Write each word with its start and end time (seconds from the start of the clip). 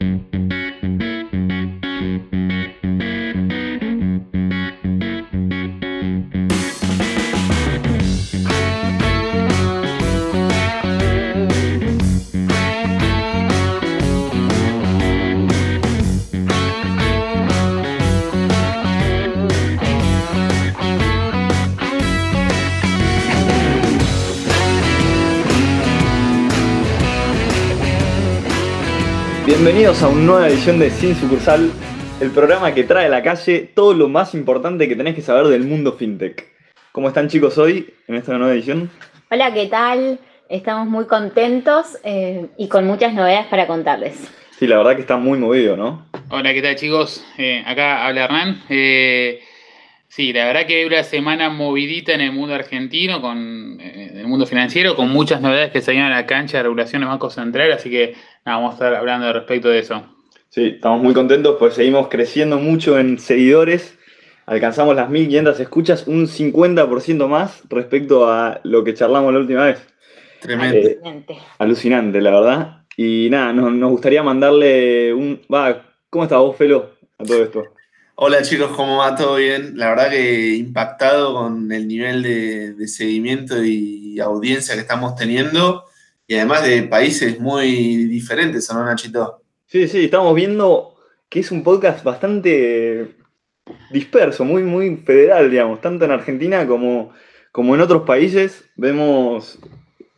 Mm-hmm. 0.00 0.57
Bienvenidos 29.78 30.02
a 30.02 30.08
una 30.08 30.22
nueva 30.22 30.48
edición 30.48 30.80
de 30.80 30.90
Sin 30.90 31.14
Sucursal, 31.14 31.70
el 32.20 32.32
programa 32.32 32.74
que 32.74 32.82
trae 32.82 33.06
a 33.06 33.08
la 33.08 33.22
calle 33.22 33.60
todo 33.60 33.94
lo 33.94 34.08
más 34.08 34.34
importante 34.34 34.88
que 34.88 34.96
tenés 34.96 35.14
que 35.14 35.22
saber 35.22 35.46
del 35.46 35.62
mundo 35.62 35.92
fintech. 35.92 36.48
¿Cómo 36.90 37.06
están 37.06 37.28
chicos 37.28 37.58
hoy 37.58 37.94
en 38.08 38.16
esta 38.16 38.36
nueva 38.36 38.54
edición? 38.54 38.90
Hola, 39.30 39.54
¿qué 39.54 39.66
tal? 39.66 40.18
Estamos 40.48 40.88
muy 40.88 41.04
contentos 41.04 41.96
eh, 42.02 42.48
y 42.56 42.66
con 42.66 42.88
muchas 42.88 43.14
novedades 43.14 43.46
para 43.46 43.68
contarles. 43.68 44.16
Sí, 44.58 44.66
la 44.66 44.78
verdad 44.78 44.96
que 44.96 45.02
está 45.02 45.16
muy 45.16 45.38
movido, 45.38 45.76
¿no? 45.76 46.08
Hola, 46.28 46.52
¿qué 46.52 46.60
tal 46.60 46.74
chicos? 46.74 47.24
Eh, 47.38 47.62
acá 47.64 48.04
habla 48.04 48.24
Hernán. 48.24 48.64
Eh, 48.68 49.38
sí, 50.18 50.32
la 50.32 50.46
verdad 50.46 50.66
que 50.66 50.80
hay 50.80 50.84
una 50.84 51.04
semana 51.04 51.48
movidita 51.48 52.12
en 52.12 52.20
el 52.20 52.32
mundo 52.32 52.52
argentino, 52.52 53.20
con 53.20 53.78
el 53.80 54.26
mundo 54.26 54.46
financiero, 54.46 54.96
con 54.96 55.10
muchas 55.10 55.40
novedades 55.40 55.70
que 55.70 55.80
salieron 55.80 56.10
a 56.10 56.16
la 56.16 56.26
cancha 56.26 56.56
de 56.56 56.64
regulación 56.64 57.02
del 57.02 57.08
Banco 57.08 57.30
Central, 57.30 57.70
así 57.70 57.88
que 57.88 58.16
vamos 58.44 58.72
a 58.72 58.74
estar 58.74 58.96
hablando 58.96 59.32
respecto 59.32 59.68
de 59.68 59.78
eso. 59.78 60.02
Sí, 60.48 60.72
estamos 60.74 61.00
muy 61.00 61.14
contentos 61.14 61.54
pues 61.56 61.74
seguimos 61.74 62.08
creciendo 62.08 62.58
mucho 62.58 62.98
en 62.98 63.20
seguidores. 63.20 63.96
Alcanzamos 64.46 64.96
las 64.96 65.08
1500 65.08 65.60
escuchas, 65.60 66.08
un 66.08 66.26
50% 66.26 67.28
más 67.28 67.62
respecto 67.68 68.28
a 68.28 68.60
lo 68.64 68.82
que 68.82 68.94
charlamos 68.94 69.32
la 69.32 69.38
última 69.38 69.66
vez. 69.66 69.86
Tremendo. 70.40 70.78
Eh, 70.78 70.98
alucinante, 71.58 72.20
la 72.20 72.30
verdad. 72.32 72.82
Y 72.96 73.28
nada, 73.30 73.52
nos, 73.52 73.90
gustaría 73.92 74.24
mandarle 74.24 75.14
un... 75.14 75.40
Va, 75.52 75.80
¿Cómo 76.10 76.24
estás 76.24 76.40
vos, 76.40 76.56
Felo, 76.56 76.90
a 77.18 77.22
todo 77.22 77.44
esto? 77.44 77.77
Hola 78.20 78.42
chicos, 78.42 78.72
¿cómo 78.74 78.96
va? 78.96 79.14
¿Todo 79.14 79.36
bien? 79.36 79.78
La 79.78 79.90
verdad 79.90 80.10
que 80.10 80.56
impactado 80.56 81.34
con 81.34 81.70
el 81.70 81.86
nivel 81.86 82.24
de, 82.24 82.88
seguimiento 82.88 83.62
y 83.62 84.18
audiencia 84.18 84.74
que 84.74 84.80
estamos 84.80 85.14
teniendo 85.14 85.84
y 86.26 86.34
además 86.34 86.64
de 86.64 86.82
países 86.82 87.38
muy 87.38 88.06
diferentes, 88.06 88.68
¿no, 88.72 88.84
Nachito? 88.84 89.44
Sí, 89.66 89.86
sí, 89.86 90.06
estamos 90.06 90.34
viendo 90.34 90.96
que 91.28 91.38
es 91.38 91.52
un 91.52 91.62
podcast 91.62 92.02
bastante 92.02 93.14
disperso, 93.92 94.44
muy, 94.44 94.64
muy 94.64 94.96
federal, 94.96 95.48
digamos, 95.48 95.80
tanto 95.80 96.04
en 96.04 96.10
Argentina 96.10 96.66
como, 96.66 97.12
como 97.52 97.76
en 97.76 97.82
otros 97.82 98.02
países. 98.02 98.64
Vemos, 98.74 99.60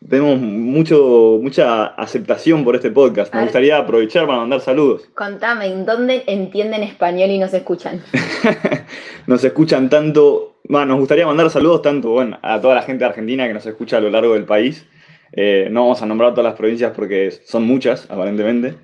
vemos 0.00 0.40
mucho, 0.40 1.38
mucha 1.42 1.86
aceptación 1.86 2.64
por 2.64 2.74
este 2.74 2.90
podcast. 2.90 3.34
Me 3.34 3.42
gustaría 3.42 3.78
aprovechar 3.78 4.26
para 4.26 4.38
mandar 4.38 4.60
saludos. 4.60 5.08
Contame, 5.14 5.66
¿en 5.66 5.86
dónde 5.86 6.24
entienden 6.26 6.82
español 6.82 7.30
y 7.30 7.38
nos 7.38 7.54
escuchan? 7.54 8.02
nos 9.26 9.44
escuchan 9.44 9.90
tanto, 9.90 10.56
bueno, 10.64 10.86
nos 10.86 10.98
gustaría 11.00 11.26
mandar 11.26 11.50
saludos 11.50 11.82
tanto 11.82 12.10
bueno, 12.10 12.38
a 12.42 12.60
toda 12.60 12.74
la 12.74 12.82
gente 12.82 13.04
argentina 13.04 13.46
que 13.46 13.54
nos 13.54 13.66
escucha 13.66 13.98
a 13.98 14.00
lo 14.00 14.10
largo 14.10 14.34
del 14.34 14.44
país 14.44 14.86
eh, 15.32 15.68
no 15.70 15.82
vamos 15.82 16.02
a 16.02 16.06
nombrar 16.06 16.32
todas 16.32 16.50
las 16.50 16.58
provincias 16.58 16.92
porque 16.94 17.30
son 17.30 17.64
muchas, 17.64 18.10
aparentemente. 18.10 18.70
casi 18.70 18.82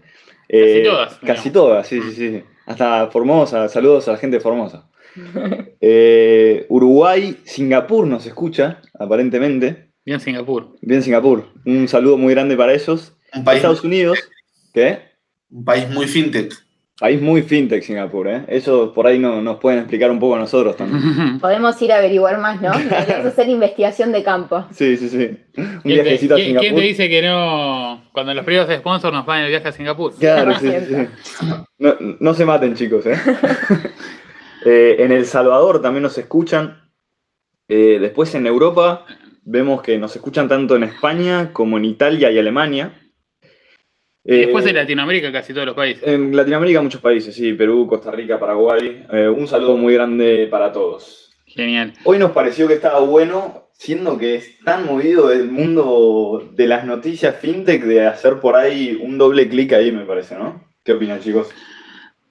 eh, 0.49 0.83
todas. 0.85 1.15
Casi 1.19 1.51
todas, 1.51 1.87
sí, 1.87 2.01
sí, 2.03 2.13
sí. 2.13 2.45
Hasta 2.67 3.09
Formosa, 3.09 3.69
saludos 3.69 4.09
a 4.09 4.13
la 4.13 4.19
gente 4.19 4.37
de 4.37 4.41
Formosa. 4.41 4.89
Eh, 5.89 6.67
Uruguay, 6.69 7.37
Singapur 7.45 8.07
nos 8.07 8.27
escucha, 8.27 8.81
aparentemente. 8.99 9.86
Bien 10.07 10.21
Singapur. 10.21 10.69
Bien 10.83 11.03
Singapur. 11.03 11.49
Un 11.65 11.89
saludo 11.89 12.17
muy 12.17 12.33
grande 12.33 12.57
para 12.57 12.73
ellos. 12.73 13.13
Estados 13.33 13.83
Unidos, 13.83 14.17
¿qué? 14.73 15.01
Un 15.51 15.65
país 15.65 15.91
muy 15.91 16.07
fintech. 16.07 16.55
País 17.01 17.21
muy 17.21 17.43
fintech 17.43 17.83
Singapur, 17.83 18.29
¿eh? 18.29 18.45
Eso 18.47 18.95
por 18.95 19.09
ahí 19.09 19.19
no, 19.19 19.43
nos 19.43 19.59
pueden 19.59 19.81
explicar 19.81 20.13
un 20.13 20.21
poco 20.21 20.37
a 20.37 20.39
nosotros 20.39 20.77
también. 20.77 21.39
Podemos 21.41 21.83
ir 21.83 21.91
a 21.91 21.99
averiguar 21.99 22.39
más, 22.39 22.63
¿no? 22.63 22.71
Podemos 22.71 23.27
hacer 23.27 23.49
investigación 23.49 24.13
de 24.13 24.23
campo. 24.23 24.65
Sí, 24.71 24.97
sí, 24.97 25.09
sí. 25.09 25.37
Un 25.57 25.81
viajecito 25.83 26.37
a 26.37 26.39
Singapur. 26.39 26.61
¿Quién 26.61 26.75
te 26.77 26.81
dice 26.83 27.09
que 27.09 27.23
no, 27.23 28.05
cuando 28.13 28.33
los 28.33 28.45
primeros 28.45 28.73
sponsors 28.79 29.13
nos 29.13 29.27
van 29.27 29.43
el 29.43 29.49
viaje 29.49 29.67
a 29.67 29.73
Singapur? 29.73 30.15
Claro, 30.15 30.57
sí, 30.61 30.71
sí, 30.89 31.47
No, 32.21 32.33
se 32.33 32.45
maten, 32.45 32.77
chicos, 32.77 33.05
¿eh? 33.07 33.17
¿eh? 34.65 34.97
En 35.01 35.11
El 35.11 35.27
Salvador 35.27 35.83
también 35.83 36.05
nos 36.05 36.17
escuchan. 36.17 36.81
Eh, 37.69 37.99
después 38.01 38.33
en 38.37 38.47
Europa 38.47 39.05
vemos 39.47 39.81
que 39.81 39.97
nos 39.97 40.15
escuchan 40.15 40.49
tanto 40.49 40.77
en 40.77 40.83
España 40.83 41.53
como 41.53 41.79
en 41.79 41.85
Italia 41.87 42.31
y 42.31 42.39
Alemania. 42.39 43.01
Y 44.25 44.39
después 44.39 44.65
de 44.65 44.73
eh, 44.73 44.75
Latinoamérica, 44.75 45.31
casi 45.31 45.55
todos 45.55 45.67
los 45.67 45.77
países. 45.77 46.03
En 46.07 46.35
Latinoamérica, 46.35 46.83
muchos 46.83 47.01
países, 47.01 47.35
sí, 47.35 47.53
Perú, 47.53 47.87
Costa 47.87 48.11
Rica, 48.11 48.41
Paraguay. 48.41 49.07
Eh, 49.13 49.29
un 49.29 49.47
saludo 49.47 49.77
muy 49.77 49.95
grande 49.95 50.49
para 50.51 50.73
todos. 50.73 51.31
Genial. 51.47 51.95
Hoy 52.05 52.19
nos 52.19 52.33
pareció 52.33 52.67
que 52.67 52.75
estaba 52.75 52.99
bueno, 53.01 53.69
siendo 53.73 54.19
que 54.19 54.35
es 54.35 54.59
tan 54.65 54.85
movido 54.85 55.31
el 55.31 55.49
mundo 55.49 56.51
de 56.53 56.67
las 56.67 56.85
noticias 56.85 57.37
fintech, 57.37 57.85
de 57.85 58.05
hacer 58.05 58.41
por 58.41 58.57
ahí 58.57 58.99
un 59.01 59.17
doble 59.17 59.49
clic 59.49 59.73
ahí, 59.75 59.93
me 59.93 60.05
parece, 60.05 60.35
¿no? 60.35 60.75
¿Qué 60.83 60.93
opinan, 60.93 61.21
chicos? 61.21 61.49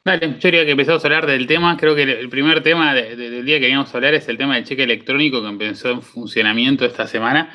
Dale, 0.05 0.33
yo 0.33 0.39
quería 0.39 0.66
que 0.66 0.71
empezamos 0.71 1.03
a 1.03 1.07
hablar 1.07 1.25
del 1.25 1.47
tema. 1.47 1.75
Creo 1.77 1.95
que 1.95 2.03
el 2.03 2.29
primer 2.29 2.61
tema 2.61 2.93
del 2.93 3.43
día 3.43 3.55
que 3.55 3.61
queríamos 3.61 3.93
hablar 3.95 4.13
es 4.13 4.29
el 4.29 4.38
tema 4.38 4.53
del 4.53 4.63
cheque 4.63 4.83
electrónico 4.83 5.41
que 5.41 5.47
empezó 5.47 5.89
en 5.89 6.03
funcionamiento 6.03 6.85
esta 6.85 7.07
semana. 7.07 7.51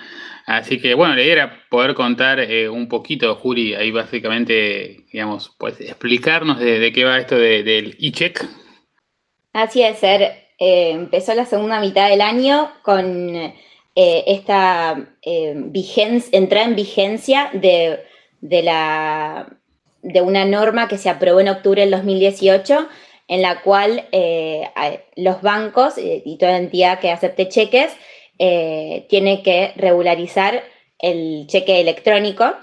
Así 0.46 0.80
que 0.80 0.94
bueno, 0.94 1.14
la 1.14 1.22
idea 1.22 1.32
era 1.32 1.62
poder 1.70 1.94
contar 1.94 2.40
eh, 2.40 2.68
un 2.68 2.88
poquito, 2.88 3.36
Juri, 3.36 3.76
ahí 3.76 3.92
básicamente, 3.92 5.04
digamos, 5.12 5.54
pues 5.60 5.80
explicarnos 5.80 6.58
de, 6.58 6.90
qué 6.92 7.04
va 7.04 7.18
esto 7.18 7.36
del 7.36 7.96
e-check. 8.00 8.44
Así 9.52 9.82
es, 9.82 9.98
ser. 9.98 10.22
Eh, 10.58 10.90
empezó 10.90 11.34
la 11.34 11.46
segunda 11.46 11.78
mitad 11.80 12.10
del 12.10 12.20
año 12.20 12.72
con 12.82 13.36
eh, 13.36 13.54
esta 13.94 15.16
vigencia, 15.66 16.36
entrada 16.36 16.66
en 16.66 16.74
vigencia 16.74 17.50
de, 17.52 18.00
la, 18.64 19.59
de 20.02 20.20
una 20.20 20.44
norma 20.44 20.88
que 20.88 20.98
se 20.98 21.10
aprobó 21.10 21.40
en 21.40 21.48
octubre 21.48 21.82
del 21.82 21.90
2018 21.90 22.88
en 23.28 23.42
la 23.42 23.62
cual 23.62 24.06
los 25.14 25.40
bancos 25.40 25.94
y 25.96 26.36
toda 26.38 26.56
entidad 26.56 26.98
que 26.98 27.12
acepte 27.12 27.48
cheques 27.48 27.92
eh, 28.42 29.04
tiene 29.10 29.42
que 29.42 29.74
regularizar 29.76 30.64
el 30.98 31.46
cheque 31.46 31.78
electrónico. 31.78 32.54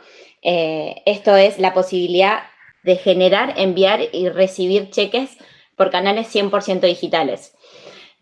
Eh, 0.41 1.03
esto 1.05 1.35
es 1.35 1.59
la 1.59 1.75
posibilidad 1.75 2.45
de 2.81 2.95
generar, 2.95 3.53
enviar 3.57 3.99
y 4.11 4.27
recibir 4.29 4.89
cheques 4.89 5.37
por 5.75 5.91
canales 5.91 6.33
100% 6.33 6.79
digitales. 6.79 7.53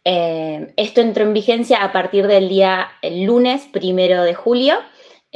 Eh, 0.04 0.74
esto 0.76 1.00
entró 1.00 1.24
en 1.24 1.34
vigencia 1.34 1.82
a 1.82 1.94
partir 1.94 2.28
del 2.28 2.50
día 2.50 2.90
lunes 3.02 3.70
primero 3.72 4.24
de 4.24 4.34
julio. 4.34 4.76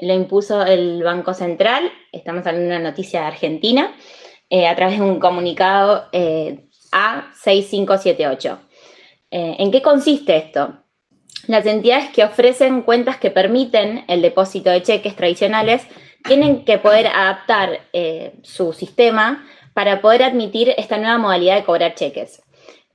Lo 0.02 0.14
impuso 0.14 0.66
el 0.66 1.02
Banco 1.04 1.34
Central, 1.34 1.90
estamos 2.12 2.46
hablando 2.46 2.70
de 2.70 2.78
una 2.78 2.90
noticia 2.90 3.22
de 3.22 3.28
Argentina, 3.28 3.96
a 4.52 4.76
través 4.76 5.00
de 5.00 5.06
un 5.06 5.20
comunicado 5.20 6.10
A6578. 6.12 8.58
¿En 9.32 9.72
qué 9.72 9.82
consiste 9.82 10.36
esto? 10.38 10.84
Las 11.48 11.66
entidades 11.66 12.10
que 12.10 12.24
ofrecen 12.24 12.84
cuentas 12.84 13.18
que 13.18 13.32
permiten 13.32 14.06
el 14.08 14.22
depósito 14.22 14.70
de 14.70 14.84
cheques 14.84 15.16
tradicionales 15.16 15.88
tienen 16.24 16.66
que 16.66 16.78
poder 16.78 17.08
adaptar 17.08 17.80
eh, 17.94 18.34
su 18.44 18.74
sistema 18.74 19.48
para 19.74 20.02
poder 20.02 20.24
admitir 20.24 20.74
esta 20.78 20.98
nueva 20.98 21.18
modalidad 21.18 21.56
de 21.56 21.64
cobrar 21.64 21.96
cheques. 21.96 22.42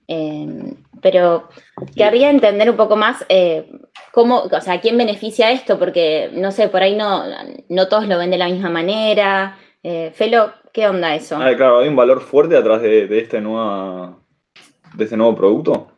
Em, 0.07 0.77
pero 1.01 1.49
querría 1.97 2.31
entender 2.31 2.71
un 2.71 2.77
poco 2.77 2.97
más 2.97 3.25
eh, 3.29 3.71
cómo, 4.13 4.43
o 4.43 4.61
sea, 4.61 4.81
quién 4.81 4.97
beneficia 4.99 5.51
esto, 5.51 5.79
porque 5.79 6.31
no 6.33 6.51
sé, 6.53 6.69
por 6.69 6.83
ahí 6.83 6.95
no, 6.97 7.25
no 7.69 7.89
todos 7.89 8.07
lo 8.07 8.19
ven 8.19 8.31
de 8.31 8.39
la 8.39 8.49
misma 8.49 8.71
manera. 8.71 9.59
Eh, 9.83 10.13
Felo, 10.15 10.53
¿qué 10.73 10.87
onda 10.89 11.15
eso? 11.15 11.37
Ah, 11.37 11.55
claro, 11.57 11.81
hay 11.81 11.89
un 11.89 11.97
valor 11.97 12.21
fuerte 12.21 12.57
atrás 12.57 12.83
de, 12.83 13.07
de 13.07 13.19
este, 13.19 13.41
nueva, 13.41 14.19
de 14.95 15.05
este 15.05 15.17
nuevo 15.17 15.35
producto. 15.35 15.89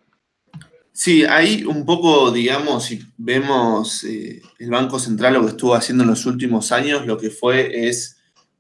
Sí, 0.93 1.27
ahí 1.27 1.63
un 1.65 1.85
poco, 1.85 2.31
digamos, 2.31 2.85
si 2.85 3.01
vemos 3.19 4.03
eh, 4.05 4.41
el 4.59 4.71
Banco 4.71 4.99
Central 4.99 5.35
lo 5.35 5.43
que 5.43 5.49
estuvo 5.49 5.75
haciendo 5.75 6.05
en 6.05 6.11
los 6.11 6.25
últimos 6.25 6.73
años, 6.73 7.07
lo 7.07 7.19
que 7.19 7.29
fue 7.29 7.87
es 7.87 8.16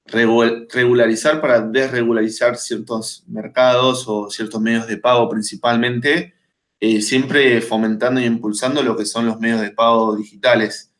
regularizar 0.08 1.40
para 1.40 1.60
desregularizar 1.60 2.56
ciertos 2.56 3.24
mercados 3.26 4.04
o 4.06 4.30
ciertos 4.30 4.60
medios 4.60 4.86
de 4.86 4.96
pago 4.96 5.28
principalmente, 5.28 6.34
eh, 6.78 7.02
siempre 7.02 7.60
fomentando 7.60 8.20
y 8.20 8.24
impulsando 8.24 8.82
lo 8.82 8.96
que 8.96 9.04
son 9.04 9.26
los 9.26 9.40
medios 9.40 9.60
de 9.60 9.70
pago 9.70 10.16
digitales. 10.16 10.92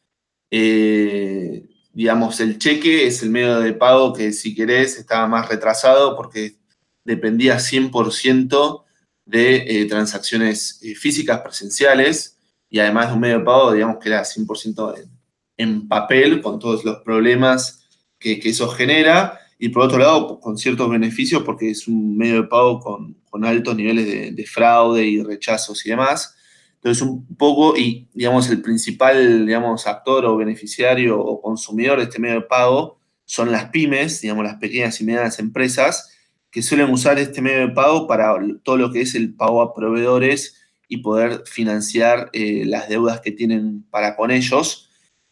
Eh, 0.51 1.69
digamos, 1.93 2.41
el 2.41 2.59
cheque 2.59 3.07
es 3.07 3.23
el 3.23 3.31
medio 3.31 3.61
de 3.61 3.73
pago 3.73 4.13
que 4.13 4.33
si 4.33 4.55
querés 4.55 4.99
estaba 4.99 5.27
más 5.27 5.49
retrasado 5.49 6.17
porque 6.17 6.57
dependía 7.05 7.59
100% 7.59 8.85
de 9.25 9.57
eh, 9.57 9.87
transacciones 9.87 10.81
físicas 10.99 11.41
presenciales 11.41 12.39
y 12.69 12.81
además 12.81 13.09
de 13.09 13.15
un 13.15 13.21
medio 13.21 13.39
de 13.39 13.45
pago, 13.45 13.73
digamos 13.73 13.99
que 13.99 14.09
era 14.09 14.23
100% 14.23 14.99
en, 14.99 15.11
en, 15.57 15.89
papel 15.89 16.43
con 16.43 16.59
todos 16.59 16.85
los 16.85 16.99
problemas 16.99 17.86
que, 18.19 18.41
eso 18.45 18.69
genera 18.69 19.41
y 19.59 19.71
por 19.71 19.85
otro 19.85 19.99
lado 19.99 20.41
con 20.41 20.59
ciertos 20.59 20.91
beneficios 20.91 21.43
porque 21.43 21.71
es 21.71 21.89
un 21.89 22.17
medio 22.17 22.43
de 22.43 22.49
pago 22.49 22.81
con, 22.81 23.17
altos 23.45 23.77
niveles 23.77 24.07
de, 24.07 24.31
de 24.33 24.47
fraude 24.47 25.05
y 25.05 25.23
rechazos 25.23 25.85
y 25.85 25.91
demás. 25.91 26.37
Entonces, 26.77 27.03
un 27.03 27.27
poco, 27.37 27.77
y 27.77 28.09
digamos, 28.15 28.49
el 28.49 28.63
principal, 28.63 29.45
digamos, 29.45 29.87
actor 29.87 30.25
o 30.25 30.37
beneficiario 30.37 31.21
o 31.21 31.43
consumidor 31.43 31.99
de 31.99 32.05
este 32.05 32.19
medio 32.19 32.37
de 32.37 32.47
pago 32.47 33.01
son 33.25 33.51
las 33.51 33.71
pymes, 33.71 34.21
digamos, 34.21 34.45
las 34.45 34.55
pequeñas 34.55 35.01
y 35.01 35.05
medianas 35.05 35.39
empresas, 35.39 36.17
que 36.51 36.63
suelen 36.63 36.91
usar 36.91 37.19
este 37.19 37.43
medio 37.43 37.67
de 37.67 37.75
pago 37.75 38.07
para 38.07 38.37
todo 38.63 38.77
lo 38.77 38.93
que 38.93 39.01
es 39.03 39.15
el 39.15 39.35
pago 39.35 39.61
a 39.61 39.75
proveedores 39.75 40.63
y 40.89 40.99
poder 40.99 41.43
financiar 41.45 42.31
eh, 42.33 42.63
las 42.65 42.89
deudas 42.89 43.21
que 43.21 43.33
tienen 43.33 43.83
para 43.91 44.17
con 44.17 44.31
ellos. 44.31 44.86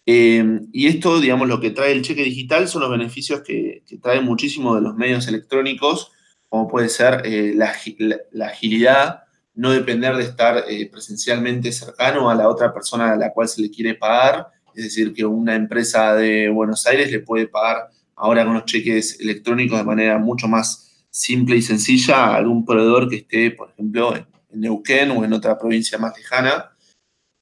Eh, 0.06 0.60
y 0.72 0.86
esto, 0.86 1.20
digamos, 1.20 1.48
lo 1.48 1.60
que 1.60 1.70
trae 1.70 1.92
el 1.92 2.02
cheque 2.02 2.24
digital 2.24 2.68
son 2.68 2.82
los 2.82 2.90
beneficios 2.90 3.40
que, 3.42 3.82
que 3.86 3.98
trae 3.98 4.20
muchísimo 4.20 4.74
de 4.74 4.82
los 4.82 4.94
medios 4.94 5.26
electrónicos, 5.28 6.12
como 6.48 6.68
puede 6.68 6.88
ser 6.88 7.22
eh, 7.24 7.54
la 7.54 8.46
agilidad 8.46 9.24
no 9.54 9.70
depender 9.70 10.16
de 10.16 10.24
estar 10.24 10.64
eh, 10.68 10.88
presencialmente 10.90 11.70
cercano 11.72 12.28
a 12.28 12.34
la 12.34 12.48
otra 12.48 12.72
persona 12.72 13.12
a 13.12 13.16
la 13.16 13.32
cual 13.32 13.48
se 13.48 13.62
le 13.62 13.70
quiere 13.70 13.94
pagar. 13.94 14.48
Es 14.74 14.84
decir, 14.84 15.14
que 15.14 15.24
una 15.24 15.54
empresa 15.54 16.14
de 16.14 16.48
Buenos 16.48 16.86
Aires 16.86 17.10
le 17.10 17.20
puede 17.20 17.46
pagar 17.46 17.88
ahora 18.16 18.44
con 18.44 18.54
los 18.54 18.64
cheques 18.64 19.20
electrónicos 19.20 19.78
de 19.78 19.84
manera 19.84 20.18
mucho 20.18 20.48
más 20.48 21.06
simple 21.10 21.56
y 21.56 21.62
sencilla 21.62 22.24
a 22.24 22.36
algún 22.36 22.64
proveedor 22.64 23.08
que 23.08 23.16
esté, 23.16 23.52
por 23.52 23.70
ejemplo, 23.70 24.16
en, 24.16 24.26
Neuquén 24.56 25.10
o 25.10 25.24
en 25.24 25.32
otra 25.32 25.58
provincia 25.58 25.98
más 25.98 26.16
lejana. 26.16 26.73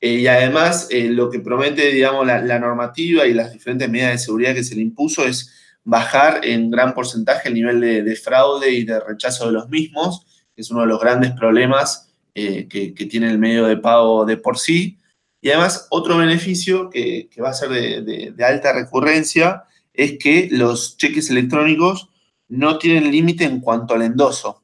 Eh, 0.03 0.15
y 0.15 0.27
además, 0.27 0.89
eh, 0.91 1.09
lo 1.09 1.31
que 1.31 1.39
promete, 1.39 1.93
digamos, 1.93 2.27
la, 2.27 2.59
normativa 2.59 3.25
y 3.25 3.33
las 3.33 3.53
diferentes 3.53 3.89
medidas 3.89 4.13
de 4.13 4.19
seguridad 4.19 4.55
que 4.55 4.65
se 4.65 4.75
le 4.75 4.83
impuso 4.83 5.25
es 5.25 5.51
bajar 5.85 6.41
en 6.45 6.71
gran 6.71 6.93
porcentaje 6.93 7.49
el 7.49 7.55
nivel 7.55 7.81
de, 7.81 8.03
de 8.03 8.17
fraude 8.17 8.71
y 8.71 8.85
de 8.85 9.01
rechazo 9.01 9.47
de 9.47 9.53
los 9.53 9.69
mismos 9.69 10.27
que 10.55 10.63
es 10.63 10.71
uno 10.71 10.83
de 10.83 10.87
los 10.87 11.01
grandes 11.01 11.33
problemas 11.33 12.13
eh, 12.35 12.67
que, 12.69 12.91
tiene 13.07 13.31
el 13.31 13.39
medio 13.39 13.67
de 13.67 13.77
pago 13.77 14.25
de 14.25 14.37
por 14.37 14.59
sí. 14.59 14.99
Y 15.41 15.51
además, 15.51 15.87
otro 15.91 16.17
beneficio 16.17 16.91
que, 16.91 17.29
va 17.43 17.51
a 17.51 17.55
ser 17.55 17.71
de, 17.71 18.35
alta 18.45 18.73
recurrencia 18.73 19.65
es 19.93 20.19
que 20.19 20.49
los 20.51 20.97
cheques 20.97 21.31
electrónicos 21.31 22.09
no 22.49 22.79
tienen 22.79 23.11
límite 23.11 23.45
en 23.45 23.61
cuanto 23.61 23.95
al 23.95 24.03
endoso. 24.03 24.63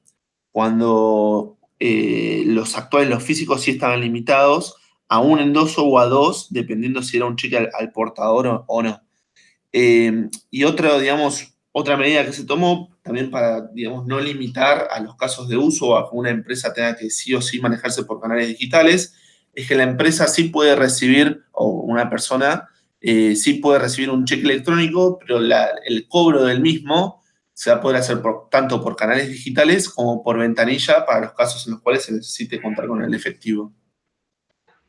Cuando 0.50 1.58
los 1.80 2.76
actuales, 2.76 3.08
los 3.08 3.22
físicos, 3.22 3.62
sí 3.62 3.72
estaban 3.72 4.00
limitados 4.00 4.76
a 5.08 5.20
un 5.20 5.40
endoso 5.40 5.84
o 5.84 5.98
a 5.98 6.06
dos, 6.06 6.48
dependiendo 6.50 7.02
si 7.02 7.16
era 7.16 7.26
un 7.26 7.36
cheque 7.36 7.56
al, 7.56 7.92
portador 7.92 8.46
o, 8.46 8.64
o 8.68 8.82
no. 8.82 9.00
Eh, 9.72 10.28
y 10.50 10.64
otro, 10.64 10.98
digamos, 10.98 11.58
otra 11.72 11.96
medida 11.96 12.24
que 12.24 12.32
se 12.32 12.44
tomó 12.44 12.96
también 13.02 13.30
para, 13.30 13.62
digamos, 13.68 14.06
no 14.06 14.20
limitar 14.20 14.88
a 14.90 15.00
los 15.00 15.16
casos 15.16 15.48
de 15.48 15.56
uso 15.56 15.96
a 15.96 16.10
que 16.10 16.16
una 16.16 16.30
empresa 16.30 16.72
tenga 16.72 16.96
que 16.96 17.10
sí 17.10 17.34
o 17.34 17.40
sí 17.40 17.60
manejarse 17.60 18.04
por 18.04 18.20
canales 18.20 18.48
digitales, 18.48 19.14
es 19.54 19.66
que 19.66 19.74
la 19.74 19.84
empresa 19.84 20.26
sí 20.26 20.44
puede 20.44 20.76
recibir, 20.76 21.42
o 21.52 21.68
una 21.68 22.10
persona 22.10 22.68
eh, 23.00 23.34
sí 23.36 23.54
puede 23.54 23.78
recibir 23.78 24.10
un 24.10 24.24
cheque 24.24 24.42
electrónico, 24.42 25.18
pero 25.18 25.38
el 25.38 26.08
cobro 26.08 26.44
del 26.44 26.60
mismo 26.60 27.22
se 27.54 27.70
va 27.70 27.76
a 27.76 27.80
poder 27.80 27.96
hacer 27.96 28.22
tanto 28.50 28.82
por 28.82 28.94
canales 28.94 29.28
digitales 29.28 29.88
como 29.88 30.22
por 30.22 30.38
ventanilla 30.38 31.04
para 31.06 31.20
los 31.22 31.32
casos 31.32 31.66
en 31.66 31.72
los 31.74 31.82
cuales 31.82 32.04
se 32.04 32.12
necesite 32.12 32.60
contar 32.60 32.86
con 32.86 33.02
el 33.02 33.12
efectivo. 33.14 33.72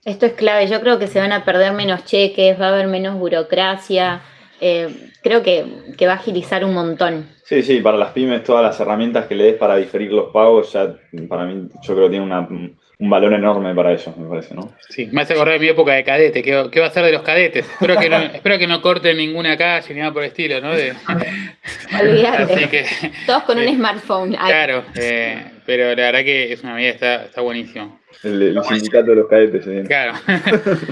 Esto 0.05 0.25
es 0.25 0.33
clave, 0.33 0.67
yo 0.67 0.79
creo 0.81 0.97
que 0.97 1.07
se 1.07 1.19
van 1.19 1.31
a 1.31 1.45
perder 1.45 1.73
menos 1.73 2.05
cheques, 2.05 2.59
va 2.59 2.67
a 2.67 2.69
haber 2.69 2.87
menos 2.87 3.17
burocracia 3.17 4.21
eh, 4.61 4.89
creo 5.23 5.41
que, 5.41 5.65
que, 5.97 6.05
va 6.05 6.13
a 6.13 6.15
agilizar 6.15 6.65
un 6.65 6.73
montón. 6.73 7.27
Sí, 7.43 7.63
sí, 7.63 7.79
para 7.79 7.97
las 7.97 8.11
pymes 8.11 8.43
todas 8.43 8.63
las 8.63 8.79
herramientas 8.79 9.25
que 9.25 9.35
le 9.35 9.45
des 9.45 9.55
para 9.55 9.77
diferir 9.77 10.11
los 10.11 10.31
pagos, 10.31 10.73
ya 10.73 10.95
para 11.27 11.45
mí 11.45 11.69
yo 11.81 11.93
creo 11.93 12.07
que 12.07 12.11
tiene 12.11 12.25
una, 12.25 12.41
un 12.41 13.09
valor 13.09 13.33
enorme 13.33 13.73
para 13.73 13.93
ellos, 13.93 14.15
me 14.17 14.27
parece, 14.27 14.53
¿no? 14.53 14.73
Sí, 14.89 15.07
me 15.11 15.21
hace 15.21 15.33
acordar 15.33 15.53
de 15.53 15.59
mi 15.61 15.67
época 15.69 15.93
de 15.93 16.03
cadete, 16.03 16.43
¿qué, 16.43 16.67
qué 16.69 16.79
va 16.81 16.87
a 16.87 16.91
ser 16.91 17.05
de 17.05 17.13
los 17.13 17.21
cadetes? 17.21 17.65
Espero 17.65 17.97
que 17.97 18.09
no, 18.09 18.17
espero 18.33 18.57
que 18.57 18.67
no 18.67 18.81
corten 18.81 19.17
ninguna 19.17 19.55
calle 19.55 19.93
ni 19.93 20.01
nada 20.01 20.11
por 20.11 20.23
el 20.23 20.29
estilo, 20.29 20.59
¿no? 20.59 20.75
De, 20.75 20.93
Olvídate. 21.99 22.69
Que, 22.69 22.85
Todos 23.25 23.43
con 23.43 23.59
eh, 23.59 23.67
un 23.67 23.75
smartphone. 23.75 24.35
Claro, 24.35 24.83
eh, 24.95 25.45
pero 25.65 25.87
la 25.95 25.95
verdad 25.95 26.23
que 26.23 26.51
es 26.51 26.61
una 26.63 26.73
medida, 26.73 26.91
está, 26.91 27.25
está 27.25 27.41
buenísimo. 27.41 27.98
El, 28.23 28.41
el 28.41 28.63
sindicato 28.63 29.11
de 29.11 29.15
los 29.15 29.27
cadetes. 29.27 29.87
Claro. 29.87 30.13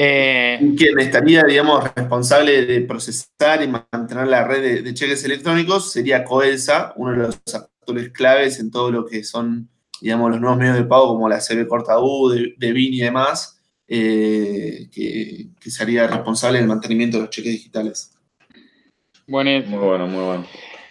Eh, 0.00 0.60
Quien 0.76 1.00
estaría, 1.00 1.42
digamos, 1.42 1.82
responsable 1.92 2.64
de 2.64 2.82
procesar 2.82 3.60
y 3.64 3.66
mantener 3.66 4.28
la 4.28 4.46
red 4.46 4.62
de, 4.62 4.82
de, 4.82 4.94
cheques 4.94 5.24
electrónicos 5.24 5.90
sería 5.90 6.22
Coelsa, 6.22 6.92
uno 6.94 7.10
de 7.10 7.18
los 7.18 7.40
actores 7.52 8.10
claves 8.10 8.60
en 8.60 8.70
todo 8.70 8.92
lo 8.92 9.04
que 9.04 9.24
son, 9.24 9.68
digamos, 10.00 10.30
los 10.30 10.40
nuevos 10.40 10.56
medios 10.56 10.76
de 10.76 10.84
pago 10.84 11.08
como 11.08 11.28
la 11.28 11.40
CB 11.40 11.66
Corta 11.66 11.98
U, 11.98 12.28
de, 12.28 12.54
de 12.56 12.72
BIN 12.72 12.94
y 12.94 13.00
demás, 13.00 13.60
eh, 13.88 14.88
que, 14.92 15.48
que, 15.60 15.70
sería 15.72 16.06
responsable 16.06 16.60
del 16.60 16.68
mantenimiento 16.68 17.16
de 17.16 17.24
los 17.24 17.30
cheques 17.30 17.52
digitales. 17.54 18.12
Bueno, 19.26 19.50
muy 19.66 19.84
bueno, 19.84 20.06
muy 20.06 20.24
bueno. 20.24 20.46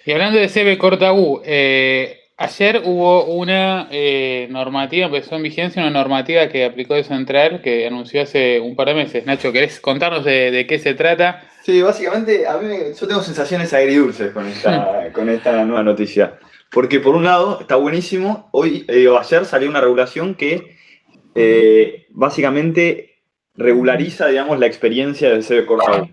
Y 0.05 0.11
hablando 0.11 0.37
de 0.37 0.49
CB 0.49 0.77
Corta 0.77 1.13
U, 1.13 1.41
eh, 1.45 2.16
Ayer 2.39 2.83
hubo 2.85 3.25
una 3.25 3.87
eh, 3.89 4.47
normativa, 4.51 5.07
empezó 5.07 5.37
en 5.37 5.41
vigencia, 5.41 5.81
una 5.81 5.89
normativa 5.89 6.47
que 6.49 6.65
aplicó 6.65 6.93
de 6.93 7.03
Central, 7.03 7.63
que 7.63 7.87
anunció 7.87 8.21
hace 8.21 8.59
un 8.59 8.75
par 8.75 8.89
de 8.89 8.93
meses. 8.93 9.25
Nacho, 9.25 9.51
¿querés 9.51 9.79
contarnos 9.79 10.23
de, 10.23 10.51
de 10.51 10.67
qué 10.67 10.77
se 10.77 10.93
trata? 10.93 11.41
Sí, 11.63 11.81
básicamente, 11.81 12.45
a 12.45 12.57
mí 12.57 12.67
yo 12.95 13.07
tengo 13.07 13.23
sensaciones 13.23 13.73
agridulces 13.73 14.31
con 14.33 14.45
esta, 14.45 15.09
con 15.13 15.29
esta 15.29 15.65
nueva 15.65 15.81
noticia. 15.81 16.37
Porque 16.69 16.99
por 16.99 17.15
un 17.15 17.23
lado, 17.23 17.59
está 17.59 17.75
buenísimo, 17.75 18.49
hoy, 18.51 18.85
eh, 18.87 19.07
ayer 19.19 19.45
salió 19.45 19.67
una 19.67 19.81
regulación 19.81 20.35
que 20.35 20.77
eh, 21.33 22.05
básicamente 22.11 23.23
regulariza, 23.55 24.27
digamos, 24.27 24.59
la 24.59 24.67
experiencia 24.67 25.31
del 25.31 25.43
CB 25.43 25.65
Corta 25.65 26.03
U. 26.03 26.09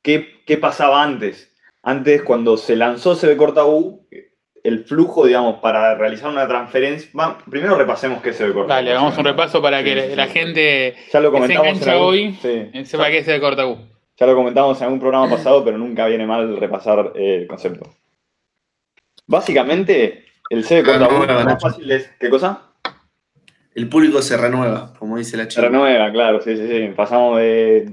¿Qué, 0.00 0.42
¿Qué 0.46 0.56
pasaba 0.56 1.02
antes? 1.02 1.52
Antes, 1.82 2.22
cuando 2.22 2.56
se 2.56 2.76
lanzó 2.76 3.14
CB 3.14 3.36
Corta 3.36 3.66
U, 3.66 4.08
el 4.66 4.84
flujo, 4.84 5.26
digamos, 5.26 5.60
para 5.60 5.94
realizar 5.94 6.28
una 6.28 6.48
transferencia. 6.48 7.08
Bueno, 7.12 7.38
primero 7.48 7.76
repasemos 7.76 8.20
qué 8.20 8.30
es 8.30 8.40
el 8.40 8.52
corta 8.52 8.74
Dale, 8.74 8.90
hagamos 8.90 9.16
un 9.16 9.24
repaso 9.24 9.62
para 9.62 9.82
que 9.84 10.10
sí, 10.10 10.16
la 10.16 10.26
sí. 10.26 10.32
gente 10.32 10.94
ya 11.12 11.20
lo 11.20 11.30
comentamos 11.30 11.62
que 11.62 11.74
se 11.74 11.84
engancha 11.84 11.98
hoy 11.98 12.38
sí. 12.42 12.84
sepa 12.84 13.08
qué 13.08 13.18
es 13.18 13.28
el 13.28 13.40
corta 13.40 13.66
U. 13.66 13.78
Ya 14.18 14.26
lo 14.26 14.34
comentamos 14.34 14.78
en 14.78 14.84
algún 14.84 14.98
programa 14.98 15.30
pasado, 15.30 15.64
pero 15.64 15.78
nunca 15.78 16.06
viene 16.06 16.26
mal 16.26 16.56
repasar 16.56 17.12
eh, 17.14 17.42
el 17.42 17.46
concepto. 17.46 17.94
Básicamente, 19.26 20.24
el 20.50 20.64
C 20.64 20.76
de 20.76 20.82
corta 20.82 21.08
U 21.08 21.24
lo 21.24 21.44
más 21.44 21.62
fácil 21.62 21.90
es. 21.90 22.10
¿Qué 22.18 22.28
cosa? 22.28 22.62
El 23.74 23.88
público 23.88 24.20
se 24.22 24.36
renueva, 24.36 24.94
como 24.98 25.18
dice 25.18 25.36
la 25.36 25.46
chica. 25.46 25.62
Se 25.62 25.68
renueva, 25.68 26.10
claro, 26.10 26.40
sí, 26.40 26.56
sí, 26.56 26.66
sí. 26.66 26.92
Pasamos 26.96 27.38
de 27.38 27.90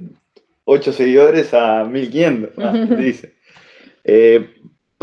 8 0.64 0.94
seguidores 0.94 1.54
a 1.54 1.84
1500, 1.84 2.52
ah, 2.66 2.72
dice. 2.98 3.36
Eh, 4.06 4.53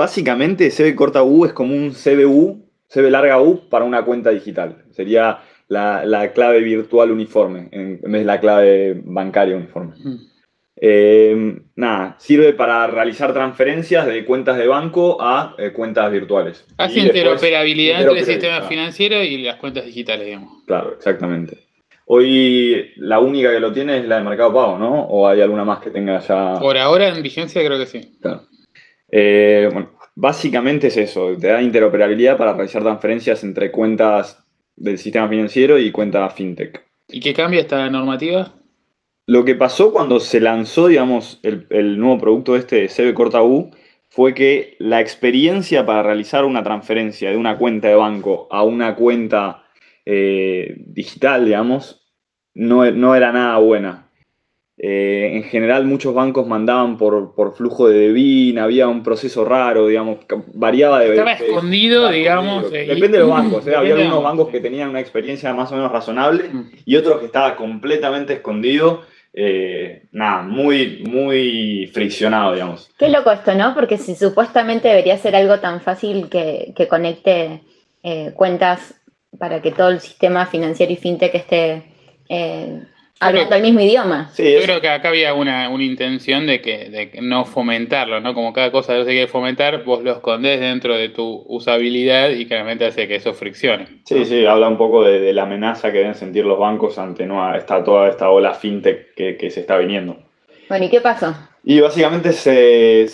Básicamente, 0.00 0.70
CB 0.70 0.94
corta 0.94 1.22
U 1.22 1.44
es 1.44 1.52
como 1.52 1.74
un 1.74 1.90
CBU, 1.90 2.64
CB 2.88 3.10
larga 3.10 3.38
U 3.38 3.68
para 3.68 3.84
una 3.84 4.02
cuenta 4.02 4.30
digital. 4.30 4.82
Sería 4.92 5.40
la, 5.68 6.06
la 6.06 6.32
clave 6.32 6.60
virtual 6.60 7.10
uniforme 7.10 7.68
en, 7.70 8.00
vez 8.00 8.22
de 8.22 8.24
la 8.24 8.40
clave 8.40 8.98
bancaria 9.04 9.54
uniforme. 9.54 9.92
Mm. 10.02 10.16
Eh, 10.76 11.60
nada, 11.76 12.16
sirve 12.18 12.54
para 12.54 12.86
realizar 12.86 13.34
transferencias 13.34 14.06
de 14.06 14.24
cuentas 14.24 14.56
de 14.56 14.68
banco 14.68 15.18
a 15.20 15.54
eh, 15.58 15.70
cuentas 15.70 16.10
virtuales. 16.10 16.64
Hace 16.78 17.00
interoperabilidad 17.00 18.00
entre 18.00 18.20
el 18.20 18.24
sistema 18.24 18.62
financiero 18.62 19.22
y 19.22 19.36
las 19.42 19.56
cuentas 19.56 19.84
digitales, 19.84 20.24
digamos. 20.24 20.64
Claro, 20.64 20.94
exactamente. 20.94 21.58
Hoy 22.06 22.92
la 22.96 23.18
única 23.18 23.52
que 23.52 23.60
lo 23.60 23.70
tiene 23.70 23.98
es 23.98 24.06
la 24.06 24.16
de 24.16 24.24
Mercado 24.24 24.54
Pago, 24.54 24.78
¿no? 24.78 25.02
¿O 25.02 25.28
hay 25.28 25.42
alguna 25.42 25.66
más 25.66 25.80
que 25.80 25.90
tenga 25.90 26.20
ya...? 26.20 26.54
Por 26.58 26.78
ahora 26.78 27.08
en 27.08 27.22
vigencia 27.22 27.62
creo 27.62 27.78
que 27.78 27.84
sí. 27.84 28.16
Claro. 28.22 28.49
Eh, 29.10 29.68
bueno, 29.72 29.92
básicamente 30.14 30.88
es 30.88 30.96
eso, 30.96 31.36
te 31.36 31.48
da 31.48 31.62
interoperabilidad 31.62 32.36
para 32.36 32.52
realizar 32.52 32.82
transferencias 32.82 33.42
entre 33.44 33.70
cuentas 33.70 34.44
del 34.76 34.98
sistema 34.98 35.28
financiero 35.28 35.78
y 35.78 35.90
cuentas 35.90 36.34
fintech. 36.34 36.84
¿Y 37.08 37.20
qué 37.20 37.34
cambia 37.34 37.60
esta 37.60 37.88
normativa? 37.90 38.54
Lo 39.26 39.44
que 39.44 39.54
pasó 39.54 39.92
cuando 39.92 40.20
se 40.20 40.40
lanzó, 40.40 40.88
digamos, 40.88 41.40
el, 41.42 41.66
el 41.70 41.98
nuevo 41.98 42.18
producto 42.18 42.56
este 42.56 42.76
de 42.76 42.88
CB 42.88 43.14
Corta 43.14 43.42
U 43.42 43.70
fue 44.10 44.34
que 44.34 44.76
la 44.78 45.00
experiencia 45.00 45.86
para 45.86 46.02
realizar 46.02 46.44
una 46.44 46.62
transferencia 46.62 47.30
de 47.30 47.36
una 47.36 47.56
cuenta 47.56 47.88
de 47.88 47.94
banco 47.94 48.48
a 48.50 48.64
una 48.64 48.96
cuenta 48.96 49.64
eh, 50.04 50.74
digital, 50.78 51.44
digamos, 51.44 52.04
no, 52.54 52.90
no, 52.90 53.14
era 53.14 53.30
nada 53.30 53.58
buena. 53.58 54.09
Eh, 54.82 55.36
en 55.36 55.42
general 55.42 55.84
muchos 55.84 56.14
bancos 56.14 56.46
mandaban 56.46 56.96
por, 56.96 57.34
por 57.34 57.54
flujo 57.54 57.86
de 57.86 57.98
DEBIN, 57.98 58.58
había 58.58 58.88
un 58.88 59.02
proceso 59.02 59.44
raro, 59.44 59.88
digamos, 59.88 60.20
variaba 60.54 61.00
de... 61.00 61.10
Estaba 61.10 61.34
escondido, 61.34 62.08
digamos. 62.08 62.70
Depende 62.70 63.18
de 63.18 63.18
los 63.18 63.28
bancos, 63.28 63.66
¿eh? 63.66 63.76
había 63.76 63.92
algunos 63.92 64.22
bancos 64.22 64.48
que 64.48 64.58
tenían 64.58 64.88
una 64.88 65.00
experiencia 65.00 65.52
más 65.52 65.70
o 65.70 65.74
menos 65.74 65.92
razonable 65.92 66.44
mm. 66.44 66.70
y 66.86 66.96
otros 66.96 67.18
que 67.18 67.26
estaba 67.26 67.56
completamente 67.56 68.32
escondido. 68.32 69.02
Eh, 69.34 70.04
nada, 70.12 70.44
muy, 70.44 71.04
muy 71.06 71.90
friccionado, 71.92 72.54
digamos. 72.54 72.90
Qué 72.98 73.10
loco 73.10 73.32
esto, 73.32 73.54
¿no? 73.54 73.74
Porque 73.74 73.98
si 73.98 74.14
supuestamente 74.14 74.88
debería 74.88 75.18
ser 75.18 75.36
algo 75.36 75.60
tan 75.60 75.82
fácil 75.82 76.30
que, 76.30 76.72
que 76.74 76.88
conecte 76.88 77.60
cuentas 78.34 78.94
para 79.38 79.60
que 79.60 79.72
todo 79.72 79.90
el 79.90 80.00
sistema 80.00 80.46
financiero 80.46 80.90
y 80.90 80.96
fintech 80.96 81.34
esté 81.34 81.82
hablando 83.20 83.54
el 83.54 83.62
mismo 83.62 83.80
idioma. 83.80 84.30
Yo 84.36 84.62
creo 84.62 84.80
que 84.80 84.88
acá 84.88 85.10
había 85.10 85.34
una, 85.34 85.70
intención 85.80 86.46
de 86.46 86.60
que, 86.60 86.88
de 86.88 87.20
no 87.20 87.44
fomentarlo, 87.44 88.20
¿no? 88.20 88.34
Como 88.34 88.52
cada 88.52 88.72
cosa 88.72 88.94
que 88.94 89.04
se 89.04 89.10
quiere 89.10 89.28
fomentar, 89.28 89.84
vos 89.84 90.02
lo 90.02 90.12
escondés 90.12 90.58
dentro 90.58 90.96
de 90.96 91.10
tu 91.10 91.44
usabilidad 91.46 92.30
y 92.30 92.46
claramente 92.46 92.86
hace 92.86 93.06
que 93.06 93.16
eso 93.16 93.34
friccione. 93.34 94.02
Sí, 94.04 94.24
sí, 94.24 94.44
habla 94.46 94.68
un 94.68 94.78
poco 94.78 95.04
de, 95.04 95.32
la 95.32 95.42
amenaza 95.42 95.92
que 95.92 95.98
deben 95.98 96.14
sentir 96.14 96.44
los 96.44 96.58
bancos 96.58 96.98
ante 96.98 97.26
no, 97.26 97.54
esta, 97.54 97.84
toda 97.84 98.08
esta 98.08 98.30
ola 98.30 98.54
fintech 98.54 99.14
que, 99.14 99.50
se 99.50 99.60
está 99.60 99.76
viniendo. 99.76 100.18
Bueno, 100.68 100.86
¿y 100.86 100.88
qué 100.88 101.00
pasó? 101.00 101.34
Y 101.62 101.80
básicamente 101.80 102.32
se, 102.32 103.06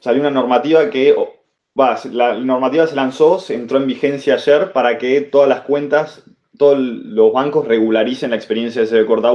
salió 0.00 0.20
una 0.20 0.30
normativa 0.30 0.90
que 0.90 1.14
la 2.10 2.34
normativa 2.34 2.86
se 2.86 2.96
lanzó, 2.96 3.38
se 3.38 3.54
entró 3.54 3.78
en 3.78 3.86
vigencia 3.86 4.34
ayer 4.34 4.72
para 4.72 4.98
que 4.98 5.20
todas 5.20 5.48
las 5.48 5.60
cuentas 5.60 6.24
todos 6.58 6.78
los 6.78 7.32
bancos 7.32 7.66
regularicen 7.66 8.30
la 8.30 8.36
experiencia 8.36 8.82
de 8.82 8.88
CB 8.88 9.06
Corta 9.06 9.32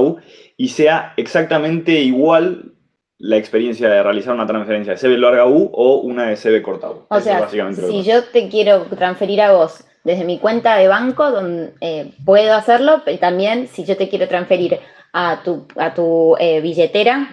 y 0.56 0.68
sea 0.68 1.14
exactamente 1.16 1.92
igual 2.00 2.74
la 3.18 3.36
experiencia 3.36 3.88
de 3.88 4.02
realizar 4.02 4.34
una 4.34 4.46
transferencia 4.46 4.94
de 4.94 4.98
CB 4.98 5.18
larga 5.18 5.46
U 5.46 5.70
o 5.72 6.00
una 6.00 6.28
de 6.28 6.36
CB 6.36 6.62
corta 6.62 6.90
U. 6.90 7.06
O 7.08 7.20
sea, 7.20 7.48
si 7.48 8.02
yo 8.02 8.24
te 8.24 8.48
quiero 8.48 8.82
transferir 8.96 9.40
a 9.40 9.52
vos 9.52 9.84
desde 10.02 10.24
mi 10.24 10.38
cuenta 10.38 10.76
de 10.76 10.88
banco, 10.88 11.30
donde, 11.30 11.72
eh, 11.80 12.12
puedo 12.24 12.54
hacerlo, 12.54 13.02
pero 13.04 13.18
también 13.18 13.68
si 13.68 13.84
yo 13.84 13.96
te 13.96 14.08
quiero 14.08 14.28
transferir 14.28 14.78
a 15.14 15.42
tu, 15.42 15.66
a 15.76 15.94
tu 15.94 16.36
eh, 16.38 16.60
billetera, 16.60 17.30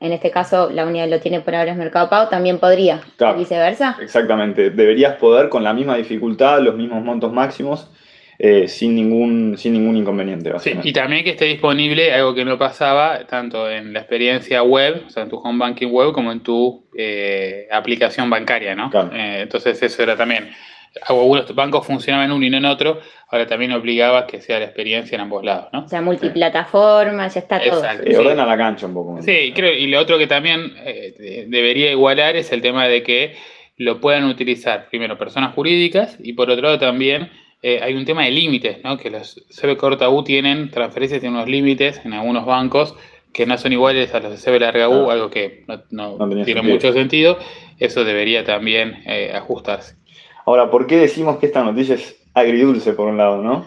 en 0.00 0.12
este 0.12 0.30
caso 0.30 0.70
la 0.70 0.86
unidad 0.86 1.08
lo 1.08 1.20
tiene 1.20 1.40
por 1.40 1.54
ahora 1.54 1.70
es 1.70 1.76
Mercado 1.76 2.08
Pago, 2.08 2.28
también 2.28 2.58
podría, 2.58 3.00
viceversa. 3.36 3.96
Exactamente, 4.00 4.70
deberías 4.70 5.16
poder 5.16 5.48
con 5.48 5.62
la 5.62 5.74
misma 5.74 5.96
dificultad, 5.96 6.60
los 6.60 6.74
mismos 6.74 7.04
montos 7.04 7.32
máximos, 7.32 7.88
eh, 8.38 8.66
sin, 8.66 8.96
ningún, 8.96 9.56
sin 9.56 9.74
ningún 9.74 9.96
inconveniente. 9.96 10.52
Sí, 10.58 10.74
y 10.82 10.92
también 10.92 11.22
que 11.22 11.30
esté 11.30 11.44
disponible, 11.44 12.12
algo 12.12 12.34
que 12.34 12.44
no 12.44 12.58
pasaba, 12.58 13.26
tanto 13.26 13.70
en 13.70 13.92
la 13.92 14.00
experiencia 14.00 14.62
web, 14.62 15.04
o 15.06 15.10
sea, 15.10 15.22
en 15.22 15.28
tu 15.28 15.36
home 15.36 15.58
banking 15.58 15.88
web, 15.88 16.12
como 16.12 16.32
en 16.32 16.40
tu 16.40 16.84
eh, 16.96 17.68
aplicación 17.70 18.28
bancaria, 18.28 18.74
¿no? 18.74 18.90
Eh, 19.12 19.42
entonces 19.42 19.80
eso 19.80 20.02
era 20.02 20.16
también, 20.16 20.50
algunos 21.06 21.54
bancos 21.54 21.86
funcionaban 21.86 22.26
en 22.26 22.32
uno 22.32 22.44
y 22.44 22.50
no 22.50 22.56
en 22.58 22.64
otro, 22.64 23.00
ahora 23.28 23.46
también 23.46 23.70
obligaba 23.70 24.26
que 24.26 24.40
sea 24.40 24.58
la 24.58 24.64
experiencia 24.64 25.14
en 25.14 25.20
ambos 25.20 25.44
lados, 25.44 25.68
¿no? 25.72 25.84
O 25.84 25.88
sea, 25.88 26.02
multiplataforma, 26.02 27.28
ya 27.28 27.40
está 27.40 27.60
todo. 27.60 27.84
Sí, 28.04 28.14
ordena 28.16 28.46
la 28.46 28.56
cancha 28.56 28.86
un 28.86 28.94
poco. 28.94 29.22
Sí, 29.22 29.52
creo, 29.54 29.72
y 29.72 29.86
lo 29.86 30.00
otro 30.00 30.18
que 30.18 30.26
también 30.26 30.74
debería 31.46 31.92
igualar 31.92 32.34
es 32.34 32.50
el 32.50 32.62
tema 32.62 32.88
de 32.88 33.04
que 33.04 33.36
lo 33.76 34.00
puedan 34.00 34.24
utilizar 34.24 34.88
primero 34.88 35.18
personas 35.18 35.54
jurídicas 35.54 36.16
y 36.20 36.32
por 36.32 36.50
otro 36.50 36.62
lado 36.62 36.78
también 36.78 37.30
eh, 37.66 37.80
hay 37.82 37.94
un 37.94 38.04
tema 38.04 38.24
de 38.24 38.30
límites, 38.30 38.84
¿no? 38.84 38.98
que 38.98 39.08
los 39.08 39.42
CB 39.48 39.78
corta 39.78 40.10
U 40.10 40.22
tienen 40.22 40.70
transferencias 40.70 41.22
tienen 41.22 41.36
unos 41.38 41.48
límites 41.48 41.98
en 42.04 42.12
algunos 42.12 42.44
bancos 42.44 42.94
que 43.32 43.46
no 43.46 43.56
son 43.56 43.72
iguales 43.72 44.12
a 44.12 44.20
los 44.20 44.32
de 44.32 44.36
CB 44.36 44.60
larga 44.60 44.90
U, 44.90 45.10
algo 45.10 45.30
que 45.30 45.64
no, 45.90 46.18
tiene 46.44 46.60
mucho 46.60 46.92
sentido. 46.92 47.38
Eso 47.78 48.04
debería 48.04 48.44
también 48.44 49.02
eh, 49.06 49.32
ajustarse. 49.34 49.96
Ahora, 50.44 50.70
¿por 50.70 50.86
qué 50.86 50.98
decimos 50.98 51.38
que 51.38 51.46
esta 51.46 51.64
noticia 51.64 51.94
es 51.94 52.22
agridulce 52.34 52.92
por 52.92 53.08
un 53.08 53.16
lado, 53.16 53.40
no? 53.42 53.66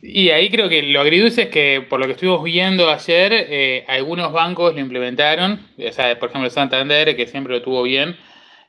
Y 0.00 0.30
ahí 0.30 0.48
creo 0.48 0.68
que 0.68 0.84
lo 0.84 1.00
agridulce 1.00 1.42
es 1.42 1.48
que, 1.48 1.84
por 1.90 1.98
lo 1.98 2.06
que 2.06 2.12
estuvimos 2.12 2.44
viendo 2.44 2.88
ayer, 2.88 3.32
eh, 3.32 3.84
algunos 3.88 4.32
bancos 4.32 4.72
lo 4.72 4.80
implementaron. 4.80 5.58
O 5.84 5.92
sea, 5.92 6.16
por 6.20 6.28
ejemplo, 6.28 6.48
Santander, 6.48 7.16
que 7.16 7.26
siempre 7.26 7.54
lo 7.54 7.60
tuvo 7.60 7.82
bien, 7.82 8.16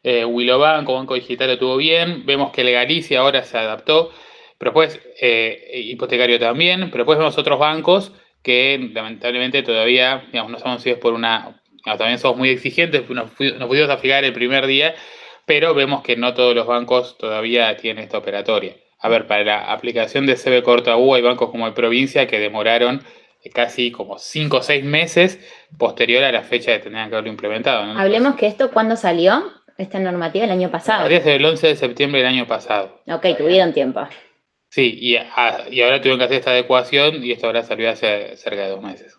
eh, 0.06 0.24
Banco, 0.58 0.94
Banco 0.94 1.16
Digital 1.16 1.50
lo 1.50 1.58
tuvo 1.58 1.78
bien, 1.78 2.28
vemos 2.28 2.52
que 2.52 2.64
Legalicia 2.64 3.22
ahora 3.22 3.44
se 3.44 3.58
adaptó, 3.58 4.12
pero 4.60 4.70
después, 4.70 5.02
eh, 5.20 5.82
hipotecario 5.84 6.40
también, 6.40 6.92
pero 6.92 7.04
después 7.04 7.18
vemos 7.18 7.36
otros 7.40 7.58
bancos 7.58 8.14
que 8.44 8.92
lamentablemente 8.94 9.64
todavía, 9.64 10.24
no 10.32 10.60
somos 10.60 10.86
por 11.02 11.14
una, 11.14 11.60
también 11.84 12.20
somos 12.20 12.38
muy 12.38 12.50
exigentes, 12.50 13.10
nos, 13.10 13.32
pudimos 13.32 13.90
afigar 13.90 14.24
el 14.24 14.34
primer 14.34 14.68
día, 14.68 14.94
pero 15.48 15.74
vemos 15.74 16.04
que 16.04 16.16
no 16.16 16.36
todos 16.36 16.54
los 16.54 16.68
bancos 16.68 17.18
todavía 17.18 17.76
tienen 17.78 18.04
esta 18.04 18.20
operatoria. 18.20 18.76
A 19.00 19.10
ver, 19.10 19.26
para 19.26 19.44
la 19.44 19.72
aplicación 19.72 20.28
de 20.28 20.36
CB 20.36 20.62
Corta 20.62 20.98
U 20.98 21.16
hay 21.16 21.24
bancos 21.24 21.50
como 21.50 21.66
el 21.66 21.74
Provincia 21.74 22.28
que 22.28 22.40
demoraron 22.40 23.02
casi 23.54 23.92
como 23.92 24.20
5 24.20 24.58
o 24.58 24.62
6 24.62 24.84
meses 24.84 25.40
posterior 25.78 26.24
a 26.24 26.32
la 26.32 26.42
fecha 26.44 26.72
de 26.72 26.80
tener 26.80 27.10
que 27.10 27.16
haberlo 27.16 27.32
implementado. 27.32 27.84
Hablemos 27.98 28.36
que 28.36 28.48
esto, 28.48 28.72
¿cuándo 28.72 28.96
salió? 28.96 29.44
Esta 29.77 30.00
normativa 30.00 30.46
el 30.46 30.51
año 30.51 30.72
pasado. 30.72 31.10
Desde 31.10 31.36
el 31.36 31.46
11 31.46 31.67
de 31.67 31.75
septiembre 31.75 32.22
del 32.22 32.29
año 32.29 32.48
pasado. 32.48 33.01
Ok, 33.08 33.25
tuvieron 33.38 33.74
tiempo. 33.74 34.08
Sí, 34.70 34.98
y, 35.00 35.15
ahora 35.17 36.01
tuvieron 36.01 36.20
que 36.20 36.25
hacer 36.25 36.39
esta 36.39 36.51
adecuación 36.51 37.24
y 37.24 37.32
esto 37.32 37.48
ahora 37.48 37.63
salió 37.63 37.89
hace 37.89 38.36
cerca 38.36 38.63
de 38.63 38.70
dos 38.70 38.82
meses. 38.82 39.17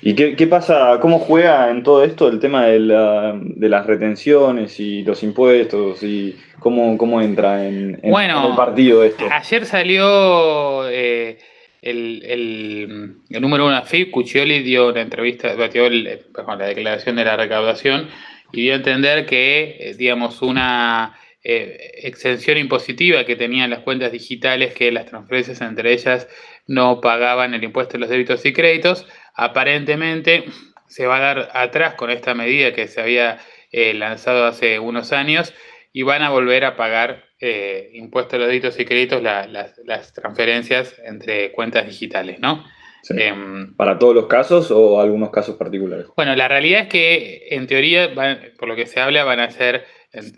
¿Y 0.00 0.14
qué, 0.14 0.46
pasa, 0.48 0.98
cómo 1.00 1.20
juega 1.20 1.70
en 1.70 1.84
todo 1.84 2.02
esto 2.02 2.28
el 2.28 2.40
tema 2.40 2.66
de, 2.66 2.80
las 2.80 3.86
retenciones 3.86 4.80
y 4.80 5.04
los 5.04 5.22
impuestos 5.22 6.02
y 6.02 6.36
cómo, 6.58 6.98
cómo 6.98 7.22
entra 7.22 7.64
en, 7.64 8.00
el 8.02 8.56
partido 8.56 9.04
esto? 9.04 9.24
Ayer 9.30 9.64
salió 9.64 10.88
eh, 10.88 11.38
el, 11.82 13.14
número 13.28 13.66
uno 13.66 13.76
de 13.76 13.82
FIP, 13.82 14.10
Cuccioli 14.10 14.64
dio 14.64 14.88
una 14.88 15.02
entrevista, 15.02 15.54
batió 15.54 15.88
la 15.88 16.66
declaración 16.66 17.14
de 17.14 17.24
la 17.24 17.36
recaudación 17.36 18.08
y 18.52 18.62
dio 18.62 18.72
a 18.74 18.76
entender 18.76 19.26
que, 19.26 19.76
eh, 19.80 19.94
digamos, 19.94 20.42
una 20.42 21.16
eh, 21.44 21.98
exención 22.02 22.56
impositiva 22.56 23.24
que 23.24 23.34
tenían 23.34 23.70
las 23.70 23.80
cuentas 23.80 24.12
digitales, 24.12 24.74
que 24.74 24.92
las 24.92 25.06
transferencias 25.06 25.60
entre 25.60 25.92
ellas 25.92 26.28
no 26.68 27.00
pagaban 27.00 27.52
el 27.54 27.64
impuesto 27.64 27.94
de 27.94 27.98
los 27.98 28.08
débitos 28.08 28.46
y 28.46 28.52
créditos, 28.52 29.08
aparentemente 29.34 30.44
se 30.86 31.06
va 31.06 31.16
a 31.16 31.20
dar 31.20 31.50
atrás 31.54 31.94
con 31.94 32.10
esta 32.10 32.34
medida 32.34 32.72
que 32.72 32.86
se 32.86 33.00
había 33.00 33.40
eh, 33.72 33.92
lanzado 33.94 34.46
hace 34.46 34.78
unos 34.78 35.12
años 35.12 35.52
y 35.92 36.02
van 36.02 36.22
a 36.22 36.30
volver 36.30 36.64
a 36.64 36.76
pagar 36.76 37.24
eh, 37.40 37.90
impuesto 37.94 38.36
de 38.36 38.38
los 38.38 38.48
débitos 38.48 38.78
y 38.78 38.84
créditos 38.84 39.20
las 39.20 40.12
transferencias 40.12 40.94
entre 41.04 41.50
cuentas 41.50 41.86
digitales, 41.86 42.38
¿no? 42.38 42.64
Em, 43.10 43.74
¿Para 43.74 43.98
todos 43.98 44.14
los 44.14 44.26
casos 44.26 44.70
o 44.70 45.00
algunos 45.00 45.30
casos 45.30 45.56
particulares? 45.56 46.06
Bueno, 46.16 46.36
la 46.36 46.48
realidad 46.48 46.82
es 46.82 46.88
que 46.88 47.48
en 47.50 47.66
teoría, 47.66 48.12
por 48.58 48.68
lo 48.68 48.76
que 48.76 48.86
se 48.86 49.00
habla, 49.00 49.24
van 49.24 49.40
a 49.40 49.50
ser 49.50 49.84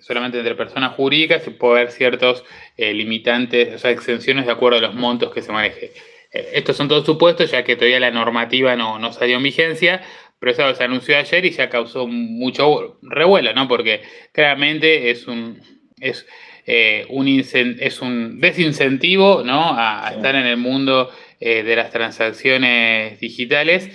solamente 0.00 0.38
entre 0.38 0.54
personas 0.54 0.94
jurídicas 0.94 1.47
y 1.47 1.50
puede 1.50 1.80
haber 1.80 1.90
ciertos 1.90 2.44
eh, 2.76 2.94
limitantes, 2.94 3.75
o 3.75 3.78
sea, 3.78 3.90
exenciones 3.90 4.47
de 4.47 4.52
acuerdo 4.52 4.78
a 4.78 4.83
los 4.83 4.94
montos 4.94 5.33
que 5.33 5.42
se 5.42 5.52
maneje. 5.52 5.92
Eh, 6.33 6.50
estos 6.54 6.76
son 6.76 6.88
todos 6.88 7.04
supuestos, 7.04 7.50
ya 7.50 7.64
que 7.64 7.76
todavía 7.76 8.00
la 8.00 8.11
normativa 8.11 8.76
no, 8.76 8.99
no 8.99 9.12
salió 9.12 9.37
en 9.37 9.42
vigencia, 9.42 10.02
pero 10.38 10.52
eso 10.52 10.75
se 10.75 10.85
anunció 10.85 11.16
ayer 11.16 11.44
y 11.44 11.50
ya 11.50 11.68
causó 11.68 12.06
mucho 12.06 12.99
revuelo, 13.02 13.52
¿no? 13.52 13.66
Porque 13.66 14.02
claramente 14.33 15.11
es 15.11 15.26
un, 15.26 15.61
es, 16.00 16.26
eh, 16.66 17.06
un, 17.09 17.26
es 17.28 18.00
un 18.00 18.40
desincentivo, 18.40 19.42
¿no? 19.44 19.73
A, 19.76 20.12
estar 20.14 20.35
en 20.35 20.47
el 20.47 20.56
mundo 20.56 21.11
eh, 21.46 21.62
de 21.62 21.76
las 21.76 21.90
transacciones 21.90 23.20
digitales 23.20 23.90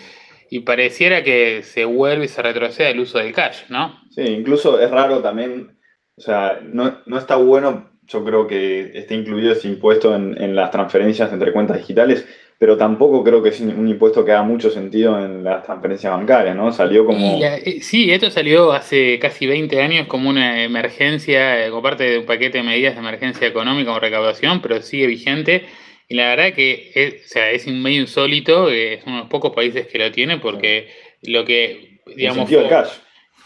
y 0.51 0.59
pareciera 0.59 1.23
que 1.23 1.63
se 1.63 1.83
vuelve 1.83 2.25
y 2.25 2.27
se 2.27 2.43
retrocede 2.43 2.91
el 2.91 2.99
uso 2.99 3.17
del 3.17 3.33
cash, 3.33 3.61
¿no? 3.69 3.99
Sí, 4.11 4.21
incluso 4.21 4.79
es 4.79 4.91
raro 4.91 5.23
también, 5.23 5.75
o 6.15 6.21
sea, 6.21 6.59
no, 6.61 6.99
no 7.07 7.17
está 7.17 7.37
bueno, 7.37 7.89
yo 8.05 8.23
creo 8.23 8.45
que 8.45 8.91
esté 8.93 9.15
incluido 9.15 9.53
ese 9.53 9.67
impuesto 9.67 10.15
en, 10.15 10.39
en, 10.39 10.55
las 10.55 10.69
transferencias 10.69 11.33
entre 11.33 11.51
cuentas 11.51 11.77
digitales, 11.77 12.23
pero 12.59 12.77
tampoco 12.77 13.23
creo 13.23 13.41
que 13.41 13.49
es 13.49 13.59
un 13.61 13.87
impuesto 13.87 14.23
que 14.23 14.31
haga 14.31 14.43
mucho 14.43 14.69
sentido 14.69 15.17
en 15.17 15.43
las 15.43 15.63
transferencias 15.63 16.13
bancarias, 16.13 16.55
¿no? 16.55 16.71
Salió 16.71 17.03
como... 17.03 17.43
Eh, 17.43 17.79
sí, 17.81 18.11
esto 18.11 18.29
salió 18.29 18.73
hace 18.73 19.17
casi 19.17 19.47
20 19.47 19.81
años 19.81 20.05
como 20.05 20.29
una 20.29 20.63
emergencia, 20.63 21.67
como 21.71 21.81
parte 21.81 22.03
de 22.03 22.19
un 22.19 22.27
paquete 22.27 22.59
de 22.59 22.63
medidas 22.63 22.93
de 22.93 22.99
emergencia 22.99 23.47
económica 23.47 23.91
o 23.91 23.99
recaudación, 23.99 24.61
pero 24.61 24.83
sigue 24.83 25.07
vigente 25.07 25.65
y 26.09 26.15
la 26.15 26.35
verdad 26.35 26.53
que 26.53 26.91
es, 26.95 27.25
o 27.25 27.27
sea, 27.29 27.51
es 27.51 27.67
medio 27.67 28.01
insólito, 28.01 28.69
es 28.69 29.03
uno 29.05 29.17
de 29.17 29.21
los 29.21 29.29
pocos 29.29 29.53
países 29.53 29.85
que 29.85 29.99
lo 29.99 30.11
tiene 30.11 30.39
porque 30.39 30.89
lo 31.21 31.45
que, 31.45 32.01
digamos... 32.15 32.51
El 32.51 32.67
cash. 32.67 32.89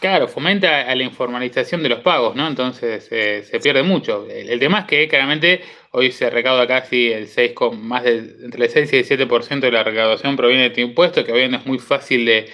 Claro, 0.00 0.28
fomenta 0.28 0.82
a 0.82 0.94
la 0.94 1.02
informalización 1.02 1.82
de 1.82 1.90
los 1.90 2.00
pagos, 2.00 2.34
¿no? 2.34 2.46
Entonces 2.46 3.08
eh, 3.10 3.42
se 3.42 3.60
pierde 3.60 3.82
mucho. 3.82 4.26
El, 4.28 4.58
tema 4.58 4.80
es 4.80 4.84
que 4.86 5.08
claramente 5.08 5.62
hoy 5.92 6.10
se 6.10 6.28
recauda 6.30 6.66
casi 6.66 7.12
el 7.12 7.28
6, 7.28 7.52
más 7.78 8.02
de 8.02 8.18
entre 8.44 8.64
el 8.64 8.70
6 8.70 8.92
y 8.92 8.96
el 8.96 9.28
7% 9.28 9.60
de 9.60 9.70
la 9.70 9.84
recaudación 9.84 10.36
proviene 10.36 10.62
de 10.62 10.68
este 10.68 10.80
impuesto, 10.80 11.24
que 11.24 11.32
hoy 11.32 11.42
es 11.42 11.66
muy 11.66 11.78
fácil 11.78 12.24
de, 12.24 12.50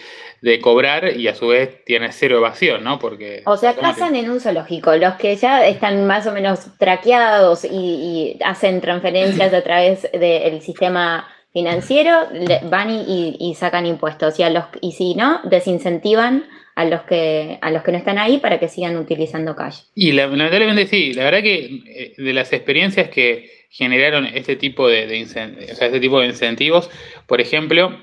cobrar 0.60 1.16
y 1.16 1.28
a 1.28 1.34
su 1.34 1.48
vez 1.48 1.84
tiene 1.84 2.12
cero 2.12 2.38
evasión, 2.38 2.82
¿no? 2.84 2.98
Porque 2.98 3.42
o 3.44 3.56
sea, 3.56 3.74
pasan 3.74 4.16
en 4.16 4.30
un 4.30 4.40
zoológico. 4.40 4.96
Los 4.96 5.14
que 5.14 5.36
ya 5.36 5.66
están 5.66 6.06
más 6.06 6.26
o 6.26 6.32
menos 6.32 6.66
traqueados 6.78 7.64
y, 7.64 8.38
hacen 8.44 8.80
transferencias 8.80 9.52
a 9.52 9.62
través 9.62 10.10
del 10.12 10.60
sistema 10.62 11.28
financiero, 11.52 12.28
van 12.64 12.90
y, 12.90 13.36
y, 13.38 13.54
sacan 13.54 13.86
impuestos. 13.86 14.38
Y, 14.38 14.42
a 14.42 14.50
los, 14.50 14.64
y 14.80 14.92
si 14.92 15.14
no, 15.14 15.40
desincentivan 15.44 16.44
a 16.74 16.84
los 16.84 17.02
que 17.02 17.58
a 17.60 17.70
los 17.70 17.82
que 17.82 17.92
no 17.92 17.98
están 17.98 18.18
ahí 18.18 18.38
para 18.38 18.58
que 18.58 18.68
sigan 18.68 18.96
utilizando 18.96 19.54
cash. 19.54 19.80
Y 19.94 20.12
lamentablemente 20.12 20.86
sí, 20.86 21.12
la 21.12 21.24
verdad 21.24 21.42
que 21.42 21.82
eh, 21.86 22.14
de 22.16 22.32
las 22.32 22.52
experiencias 22.52 23.10
que 23.10 23.66
generaron 23.70 24.26
este 24.26 24.56
tipo 24.56 24.88
de, 24.88 25.20
este 25.20 26.00
tipo 26.00 26.20
de 26.20 26.26
incentivos, 26.26 26.90
por 27.26 27.40
ejemplo, 27.40 27.98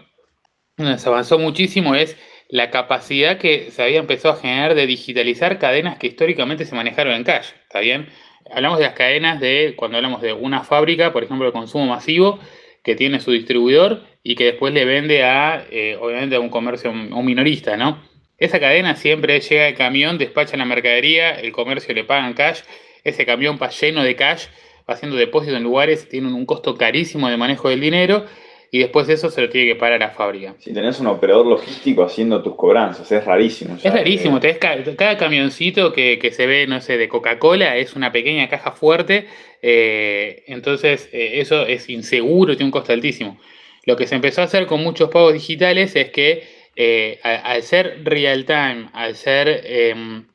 se 0.78 1.10
avanzó 1.10 1.40
muchísimo 1.40 1.96
es 1.96 2.16
la 2.50 2.72
capacidad 2.72 3.38
que 3.38 3.72
se 3.72 3.84
había 3.84 4.00
empezado 4.00 4.34
a 4.34 4.38
generar 4.38 4.76
de 4.76 4.88
digitalizar 4.88 5.60
cadenas 5.60 5.98
que 5.98 6.08
históricamente 6.08 6.66
se 6.66 6.76
manejaron 6.76 7.14
en 7.14 7.24
cash, 7.24 7.50
¿está 7.64 7.80
bien? 7.80 8.08
Hablamos 8.50 8.80
de 8.80 8.86
las 8.86 8.94
cadenas 8.94 9.40
de, 9.40 9.74
cuando 9.76 9.98
hablamos 9.98 10.22
de 10.22 10.34
una 10.34 10.64
fábrica, 10.64 11.12
por 11.12 11.24
ejemplo, 11.24 11.46
de 11.46 11.52
consumo 11.52 11.86
masivo, 11.86 12.40
que 12.84 12.96
tiene 12.96 13.20
su 13.20 13.32
distribuidor 13.32 14.04
y 14.24 14.36
que 14.36 14.46
después 14.46 14.74
le 14.74 14.86
vende 14.86 15.24
a, 15.24 15.66
eh, 15.70 15.98
obviamente, 16.00 16.38
a 16.38 16.40
un 16.40 16.50
comercio, 16.50 16.90
a 16.90 16.94
un 16.94 17.26
minorista, 17.26 17.76
¿no? 17.76 18.02
Esa 18.38 18.60
cadena 18.60 18.96
siempre 18.96 19.40
llega 19.42 19.68
el 19.68 19.76
camión, 19.76 20.18
despacha 20.18 20.56
la 20.56 20.66
mercadería, 20.66 21.32
el 21.32 21.52
comercio 21.52 21.94
le 21.94 22.04
pagan 22.04 22.34
cash, 22.34 22.62
ese 23.04 23.26
camión 23.26 23.60
va 23.62 23.70
lleno 23.70 24.04
de 24.04 24.16
cash, 24.16 24.46
va 24.90 24.94
haciendo 24.94 25.18
depósitos 25.18 25.58
en 25.58 25.64
lugares, 25.64 26.08
tiene 26.08 26.28
un 26.28 26.46
costo 26.46 26.78
carísimo 26.78 27.30
de 27.30 27.36
manejo 27.36 27.70
del 27.70 27.82
dinero 27.82 28.26
y 28.72 28.80
después 28.80 29.08
eso 29.10 29.30
se 29.30 29.42
lo 29.42 29.50
tiene 29.50 29.68
que 29.68 29.76
parar 29.76 30.02
a 30.02 30.08
la 30.08 30.14
fábrica. 30.14 30.56
Si 30.60 30.74
tenés 30.74 31.00
un 31.00 31.08
operador 31.08 31.46
logístico 31.46 32.04
haciendo 32.04 32.42
tus 32.42 32.56
cobranzas, 32.56 33.12
es 33.12 33.24
rarísimo. 33.24 33.78
es 33.82 33.94
rarísimo, 33.94 34.40
cada, 34.60 35.18
camioncito 35.18 35.94
que, 35.94 36.32
se 36.32 36.48
ve, 36.48 36.68
no 36.68 36.82
sé, 36.82 36.98
de 36.98 37.08
Coca-Cola 37.08 37.78
es 37.78 37.96
una 37.96 38.12
pequeña 38.12 38.50
caja 38.50 38.72
fuerte, 38.72 39.28
eh, 39.62 40.44
entonces 40.48 41.10
eh, 41.14 41.40
eso 41.40 41.66
es 41.66 41.90
inseguro, 41.90 42.56
tiene 42.56 42.66
un 42.66 42.72
costo 42.72 42.94
altísimo. 42.94 43.40
Lo 43.86 43.96
que 43.96 44.06
se 44.06 44.16
empezó 44.16 44.42
a 44.42 44.46
hacer 44.46 44.66
con 44.66 44.84
muchos 44.84 45.10
pagos 45.10 45.34
digitales 45.34 45.96
es 45.96 46.10
que 46.10 46.44
eh, 46.76 47.20
al, 47.24 47.64
ser 47.64 48.02
real 48.04 48.46
time, 48.46 48.90
al 48.94 49.16
ser 49.16 49.62
em, 49.66 50.28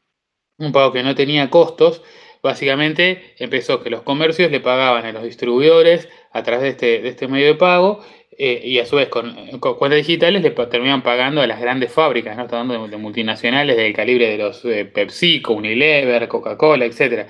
un 0.59 0.73
pago 0.73 0.93
que 0.93 1.03
no 1.03 1.15
tenía 1.15 1.51
costos, 1.51 2.03
básicamente 2.43 3.35
empezó 3.39 3.83
que 3.83 3.91
los 3.91 4.03
comercios 4.03 4.51
le 4.51 4.61
pagaban 4.61 5.05
a 5.05 5.12
los 5.12 5.23
distribuidores 5.23 6.09
a 6.33 6.43
través 6.43 6.62
de 6.62 6.69
este, 6.71 7.09
este 7.09 7.29
medio 7.29 7.47
de 7.47 7.55
pago 7.55 8.03
eh, 8.39 8.61
y 8.65 8.79
a 8.79 8.87
su 8.87 8.97
vez 8.97 9.09
con, 9.09 9.35
cuentas 9.61 9.99
digitales 9.99 10.43
le 10.43 10.51
terminan 10.51 11.03
pagando 11.03 11.41
a 11.41 11.47
las 11.47 11.61
grandes 11.61 11.93
fábricas, 11.93 12.37
¿no? 12.37 12.45
Estamos 12.45 12.75
hablando 12.75 12.89
de, 12.89 12.97
multinacionales 12.97 13.77
del 13.77 13.93
calibre 13.93 14.31
de 14.31 14.39
los 14.39 14.65
eh, 14.65 14.85
PepsiCo, 14.85 15.53
Unilever, 15.55 16.29
Coca-Cola, 16.29 16.85
etc. 16.85 17.29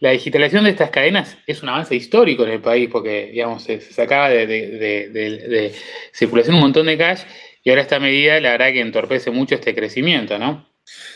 La 0.00 0.10
digitalización 0.10 0.64
de 0.64 0.70
estas 0.70 0.90
cadenas 0.90 1.36
es 1.46 1.62
un 1.62 1.68
avance 1.68 1.94
histórico 1.94 2.44
en 2.44 2.52
el 2.52 2.60
país 2.60 2.88
porque, 2.90 3.30
digamos, 3.32 3.62
se, 3.62 3.80
sacaba 3.80 4.28
de, 4.30 4.46
de 4.46 5.74
circulación 6.12 6.56
un 6.56 6.62
montón 6.62 6.86
de 6.86 6.98
cash 6.98 7.22
y 7.62 7.70
ahora 7.70 7.82
esta 7.82 7.98
medida, 7.98 8.38
la 8.40 8.52
verdad 8.52 8.72
que 8.72 8.80
entorpece 8.80 9.30
mucho 9.30 9.54
este 9.54 9.74
crecimiento, 9.74 10.38
¿no? 10.38 10.68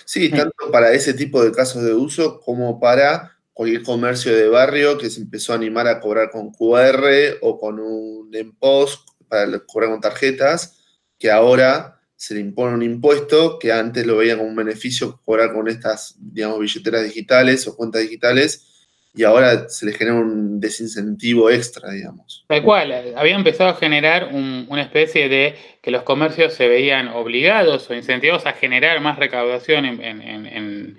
Sí, 0.06 0.30
tanto 0.30 0.70
para 0.72 0.92
ese 0.92 1.12
tipo 1.12 1.44
de 1.44 1.52
casos 1.52 1.84
de 1.84 1.92
uso 1.92 2.40
como 2.40 2.80
para 2.80 3.37
cualquier 3.58 3.82
comercio 3.82 4.36
de 4.36 4.46
barrio 4.46 4.96
que 4.98 5.10
se 5.10 5.20
empezó 5.20 5.52
a 5.52 5.56
animar 5.56 5.88
a 5.88 5.98
cobrar 5.98 6.30
con 6.30 6.52
QR 6.52 7.38
o 7.40 7.58
con 7.58 7.80
un 7.80 8.30
EMPOS 8.32 9.04
para 9.26 9.58
cobrar 9.66 9.90
con 9.90 10.00
tarjetas, 10.00 10.78
que 11.18 11.28
ahora 11.28 11.98
se 12.14 12.34
le 12.34 12.40
impone 12.40 12.74
un 12.74 12.84
impuesto 12.84 13.58
que 13.58 13.72
antes 13.72 14.06
lo 14.06 14.18
veían 14.18 14.38
como 14.38 14.50
un 14.50 14.54
beneficio 14.54 15.20
cobrar 15.24 15.52
con 15.52 15.66
estas, 15.66 16.14
digamos, 16.20 16.60
billeteras 16.60 17.02
digitales 17.02 17.66
o 17.66 17.76
cuentas 17.76 18.02
digitales 18.02 18.68
y 19.12 19.24
ahora 19.24 19.68
se 19.68 19.86
le 19.86 19.92
genera 19.92 20.16
un 20.16 20.60
desincentivo 20.60 21.50
extra, 21.50 21.90
digamos. 21.90 22.44
Tal 22.46 22.62
cual, 22.62 23.12
había 23.16 23.34
empezado 23.34 23.70
a 23.70 23.74
generar 23.74 24.30
una 24.32 24.82
especie 24.82 25.28
de 25.28 25.56
que 25.82 25.90
los 25.90 26.04
comercios 26.04 26.54
se 26.54 26.68
veían 26.68 27.08
obligados 27.08 27.90
o 27.90 27.94
incentivados 27.94 28.46
a 28.46 28.52
generar 28.52 29.00
más 29.00 29.18
recaudación 29.18 29.84
en, 29.84 30.98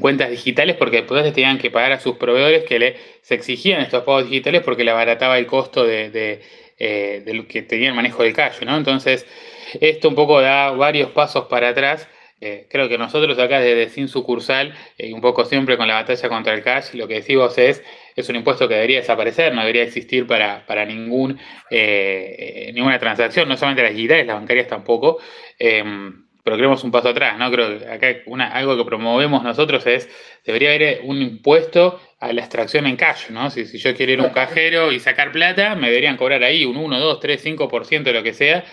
cuentas 0.00 0.30
digitales 0.30 0.76
porque 0.76 0.98
después 0.98 1.32
tenían 1.32 1.58
que 1.58 1.70
pagar 1.70 1.92
a 1.92 2.00
sus 2.00 2.16
proveedores 2.16 2.64
que 2.64 2.78
le, 2.78 2.96
se 3.22 3.34
exigían 3.34 3.80
estos 3.80 4.04
pagos 4.04 4.28
digitales 4.28 4.62
porque 4.62 4.84
le 4.84 4.90
abarataba 4.90 5.38
el 5.38 5.46
costo 5.46 5.84
de, 5.84 6.40
eh, 6.78 7.44
que 7.48 7.62
tenía 7.62 7.88
el 7.88 7.94
manejo 7.94 8.22
del 8.22 8.34
cash, 8.34 8.62
¿no? 8.62 8.76
Entonces, 8.76 9.26
esto 9.80 10.08
un 10.08 10.14
poco 10.14 10.40
da 10.40 10.70
varios 10.70 11.10
pasos 11.10 11.46
para 11.46 11.70
atrás 11.70 12.08
eh, 12.40 12.68
creo 12.70 12.88
que 12.88 12.98
nosotros 12.98 13.36
acá 13.38 13.58
desde 13.58 13.88
Sin 13.88 14.06
Sucursal, 14.06 14.72
y 14.96 15.12
un 15.12 15.20
poco 15.20 15.44
siempre 15.44 15.76
con 15.76 15.88
la 15.88 15.94
batalla 15.94 16.28
contra 16.28 16.54
el 16.54 16.62
cash, 16.62 16.94
lo 16.94 17.08
que 17.08 17.14
decimos 17.14 17.58
es, 17.58 17.82
es 18.14 18.28
un 18.28 18.36
impuesto 18.36 18.68
que 18.68 18.74
debería 18.74 19.00
desaparecer, 19.00 19.52
no 19.52 19.62
debería 19.62 19.82
existir 19.82 20.26
para, 20.26 20.64
para 20.66 20.84
ningún, 20.84 21.38
eh, 21.70 22.70
ninguna 22.74 22.98
transacción, 23.00 23.48
no 23.48 23.56
solamente 23.56 23.82
las 23.82 23.92
digitales, 23.92 24.26
las 24.26 24.36
bancarias 24.36 24.68
tampoco, 24.68 25.18
em, 26.48 26.52
pero 26.52 26.56
queremos 26.56 26.82
un 26.84 26.90
paso 26.90 27.10
atrás, 27.10 27.38
¿no? 27.38 27.50
Creo 27.50 27.78
que 27.78 27.86
acá 27.86 28.06
una, 28.26 28.48
algo 28.48 28.76
que 28.76 28.84
promovemos 28.84 29.42
nosotros 29.42 29.86
es, 29.86 30.08
debería 30.44 30.70
haber 30.70 31.00
un 31.04 31.20
impuesto 31.20 32.00
a 32.18 32.32
la 32.32 32.40
extracción 32.40 32.86
en 32.86 32.96
cash, 32.96 33.30
¿no? 33.30 33.50
Si, 33.50 33.66
si 33.66 33.78
yo 33.78 33.94
quiero 33.94 34.12
ir 34.12 34.20
a 34.20 34.24
un 34.24 34.30
cajero 34.30 34.92
y 34.92 35.00
sacar 35.00 35.32
plata, 35.32 35.74
me 35.74 35.88
deberían 35.88 36.16
cobrar 36.16 36.42
ahí 36.42 36.64
un 36.64 36.76
1, 36.76 36.98
2, 36.98 37.20
3, 37.20 37.46
5% 37.46 38.02
de 38.02 38.12
lo 38.12 38.22
que 38.22 38.32
sea, 38.32 38.64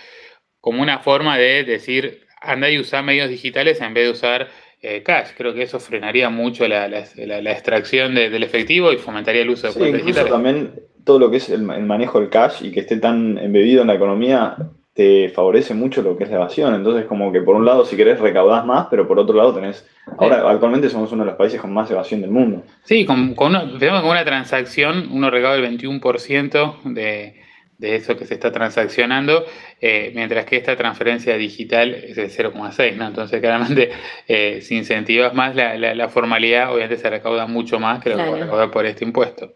como 0.60 0.82
una 0.82 0.98
forma 0.98 1.38
de 1.38 1.64
decir, 1.64 2.26
anda 2.40 2.70
y 2.70 2.78
usar 2.78 3.04
medios 3.04 3.28
digitales 3.28 3.80
en 3.80 3.94
vez 3.94 4.04
de 4.04 4.10
usar 4.10 4.48
eh, 4.82 5.02
cash. 5.02 5.28
Creo 5.36 5.54
que 5.54 5.62
eso 5.62 5.80
frenaría 5.80 6.28
mucho 6.30 6.66
la, 6.68 6.86
extracción 6.86 8.14
del 8.14 8.42
efectivo 8.42 8.92
y 8.92 8.96
fomentaría 8.96 9.42
el 9.42 9.50
uso 9.50 9.68
de 9.68 9.74
cuentas 9.74 10.02
digitales. 10.02 10.32
también 10.32 10.74
todo 11.04 11.18
lo 11.18 11.30
que 11.30 11.38
es 11.38 11.48
el, 11.48 11.62
manejo 11.62 12.20
del 12.20 12.28
cash 12.28 12.64
y 12.64 12.72
que 12.72 12.80
esté 12.80 12.96
tan 12.96 13.38
embebido 13.38 13.82
en 13.82 13.88
la 13.88 13.94
economía 13.94 14.56
te 14.96 15.28
favorece 15.28 15.74
mucho 15.74 16.02
lo 16.02 16.16
que 16.16 16.24
es 16.24 16.30
la 16.30 16.36
evasión. 16.36 16.74
Entonces, 16.74 17.04
como 17.04 17.30
que 17.30 17.42
por 17.42 17.54
un 17.54 17.64
lado, 17.64 17.84
si 17.84 17.96
querés, 17.96 18.18
recaudás 18.18 18.64
más, 18.64 18.86
pero 18.90 19.06
por 19.06 19.18
otro 19.18 19.36
lado 19.36 19.54
tenés... 19.54 19.86
Ahora, 20.18 20.48
actualmente 20.50 20.88
somos 20.88 21.12
uno 21.12 21.24
de 21.24 21.30
los 21.30 21.36
países 21.36 21.60
con 21.60 21.72
más 21.72 21.90
evasión 21.90 22.22
del 22.22 22.30
mundo. 22.30 22.62
Sí, 22.84 23.04
con, 23.04 23.34
con, 23.34 23.50
una, 23.50 23.68
con 23.78 24.10
una 24.10 24.24
transacción 24.24 25.08
uno 25.12 25.30
recauda 25.30 25.56
el 25.56 25.78
21% 25.78 26.82
de 26.84 27.46
de 27.78 27.96
eso 27.96 28.16
que 28.16 28.24
se 28.24 28.34
está 28.34 28.52
transaccionando, 28.52 29.44
eh, 29.80 30.12
mientras 30.14 30.46
que 30.46 30.56
esta 30.56 30.76
transferencia 30.76 31.36
digital 31.36 31.94
es 31.94 32.16
el 32.16 32.30
0,6, 32.30 32.96
¿no? 32.96 33.06
Entonces, 33.06 33.40
claramente, 33.40 33.90
eh, 34.28 34.60
si 34.62 34.76
incentivas 34.76 35.34
más 35.34 35.54
la, 35.54 36.08
formalidad, 36.08 36.72
obviamente 36.72 36.96
se 36.96 37.10
recauda 37.10 37.46
mucho 37.46 37.78
más 37.78 38.02
que 38.02 38.10
lo 38.10 38.16
que 38.16 38.42
recauda 38.42 38.70
por 38.70 38.86
este 38.86 39.04
impuesto. 39.04 39.52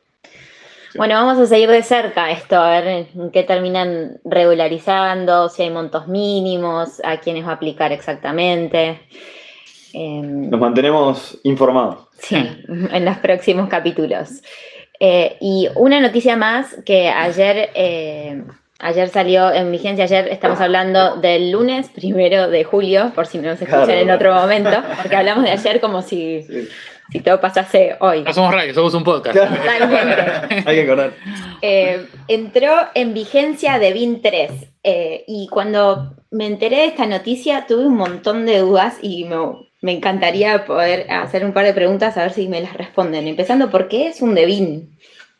Bueno, 0.96 1.14
vamos 1.14 1.38
a 1.38 1.46
seguir 1.46 1.70
de 1.70 1.82
cerca 1.82 2.30
esto, 2.30 2.56
a 2.56 2.80
ver 2.80 3.06
en 3.14 3.30
qué 3.30 3.44
terminan 3.44 4.18
regularizando, 4.24 5.48
si 5.48 5.62
hay 5.62 5.70
montos 5.70 6.08
mínimos, 6.08 7.00
a 7.04 7.18
quiénes 7.18 7.46
va 7.46 7.50
a 7.50 7.54
aplicar 7.54 7.92
exactamente. 7.92 9.00
Em, 9.92 10.50
Nos 10.50 10.60
mantenemos 10.60 11.38
informados. 11.44 12.08
Sí, 12.18 12.36
en 12.68 13.04
los 13.04 13.18
próximos 13.18 13.68
capítulos. 13.68 14.42
Eh, 14.98 15.36
y 15.40 15.68
una 15.76 16.00
noticia 16.00 16.36
más 16.36 16.76
que 16.84 17.08
ayer, 17.08 17.70
eh, 17.74 18.42
ayer 18.80 19.08
salió 19.08 19.50
en 19.52 19.70
vigencia, 19.70 20.04
ayer 20.04 20.28
estamos 20.28 20.60
hablando 20.60 21.16
del 21.16 21.52
lunes 21.52 21.88
primero 21.88 22.48
de 22.48 22.64
julio, 22.64 23.12
por 23.14 23.26
si 23.26 23.38
no 23.38 23.48
nos 23.50 23.62
escuchan 23.62 23.90
en 23.90 24.10
otro 24.10 24.34
momento, 24.34 24.82
porque 25.00 25.16
hablamos 25.16 25.44
de 25.44 25.52
ayer 25.52 25.80
como 25.80 26.02
si, 26.02 26.46
si 27.10 27.20
todo 27.20 27.40
pasase 27.40 27.96
hoy. 28.00 28.22
No 28.22 28.32
somos 28.32 28.52
radio, 28.52 28.74
somos 28.74 28.94
un 28.94 29.04
podcast. 29.04 29.36
Hay 30.66 30.76
que 30.76 30.82
acordar. 30.82 31.12
Eh, 31.62 32.06
entró 32.28 32.72
en 32.94 33.14
vigencia 33.14 33.78
de 33.78 33.92
BIN 33.92 34.22
3 34.22 34.50
y 35.26 35.48
cuando 35.50 36.14
me 36.30 36.46
enteré 36.46 36.76
de 36.76 36.86
esta 36.86 37.06
noticia 37.06 37.66
tuve 37.66 37.86
un 37.86 37.96
montón 37.96 38.46
de 38.46 38.58
dudas 38.58 38.96
y 39.02 39.24
me 39.24 39.36
me 39.82 39.92
encantaría 39.92 40.64
poder 40.66 41.10
hacer 41.10 41.44
un 41.44 41.52
par 41.52 41.64
de 41.64 41.72
preguntas 41.72 42.16
a 42.16 42.22
ver 42.22 42.32
si 42.32 42.48
me 42.48 42.60
las 42.60 42.74
responden. 42.74 43.26
Empezando, 43.26 43.70
¿por 43.70 43.88
qué 43.88 44.08
es 44.08 44.20
un 44.20 44.34
DEVIN? 44.34 44.98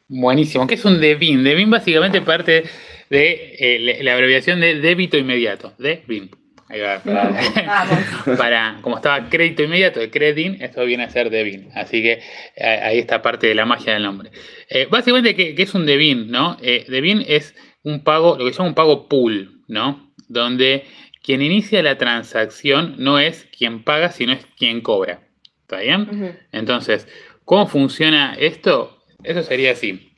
Buenísimo. 0.08 0.66
¿Qué 0.66 0.74
es 0.74 0.84
un 0.84 1.00
DEVIN? 1.00 1.44
DEVIN 1.44 1.70
básicamente 1.70 2.22
parte 2.22 2.64
de 3.10 3.56
eh, 3.58 4.02
la 4.02 4.14
abreviación 4.14 4.60
de 4.60 4.80
débito 4.80 5.18
inmediato, 5.18 5.74
DEVIN. 5.78 6.30
Ahí 6.70 6.80
va. 6.80 7.02
Para, 8.38 8.78
como 8.80 8.96
estaba 8.96 9.28
crédito 9.28 9.64
inmediato 9.64 9.98
de 9.98 10.08
Credin, 10.08 10.62
esto 10.62 10.84
viene 10.84 11.02
a 11.02 11.10
ser 11.10 11.28
DEVIN. 11.28 11.70
Así 11.74 12.00
que 12.00 12.20
eh, 12.54 12.64
ahí 12.64 12.98
está 12.98 13.22
parte 13.22 13.48
de 13.48 13.56
la 13.56 13.66
magia 13.66 13.94
del 13.94 14.04
nombre. 14.04 14.30
Eh, 14.68 14.86
básicamente, 14.88 15.34
¿qué, 15.34 15.54
es 15.60 15.74
un 15.74 15.84
DEVIN? 15.84 16.30
¿no? 16.30 16.56
DEVIN 16.60 17.24
es 17.26 17.56
un 17.82 18.04
pago, 18.04 18.36
lo 18.38 18.44
que 18.44 18.52
se 18.52 18.58
llama 18.58 18.68
un 18.68 18.74
pago 18.76 19.08
pool, 19.08 19.62
¿no? 19.66 20.12
Donde 20.28 20.84
quien 21.24 21.42
inicia 21.42 21.82
la 21.82 21.98
transacción 21.98 22.94
no 22.98 23.18
es 23.18 23.48
quien 23.56 23.82
paga, 23.82 24.12
sino 24.12 24.32
es 24.32 24.46
quien 24.56 24.80
cobra. 24.80 25.22
¿Está 25.62 25.80
bien? 25.80 26.38
Entonces, 26.52 27.08
¿cómo 27.44 27.66
funciona 27.66 28.36
esto? 28.38 29.02
Eso 29.24 29.42
sería 29.42 29.72
así. 29.72 30.12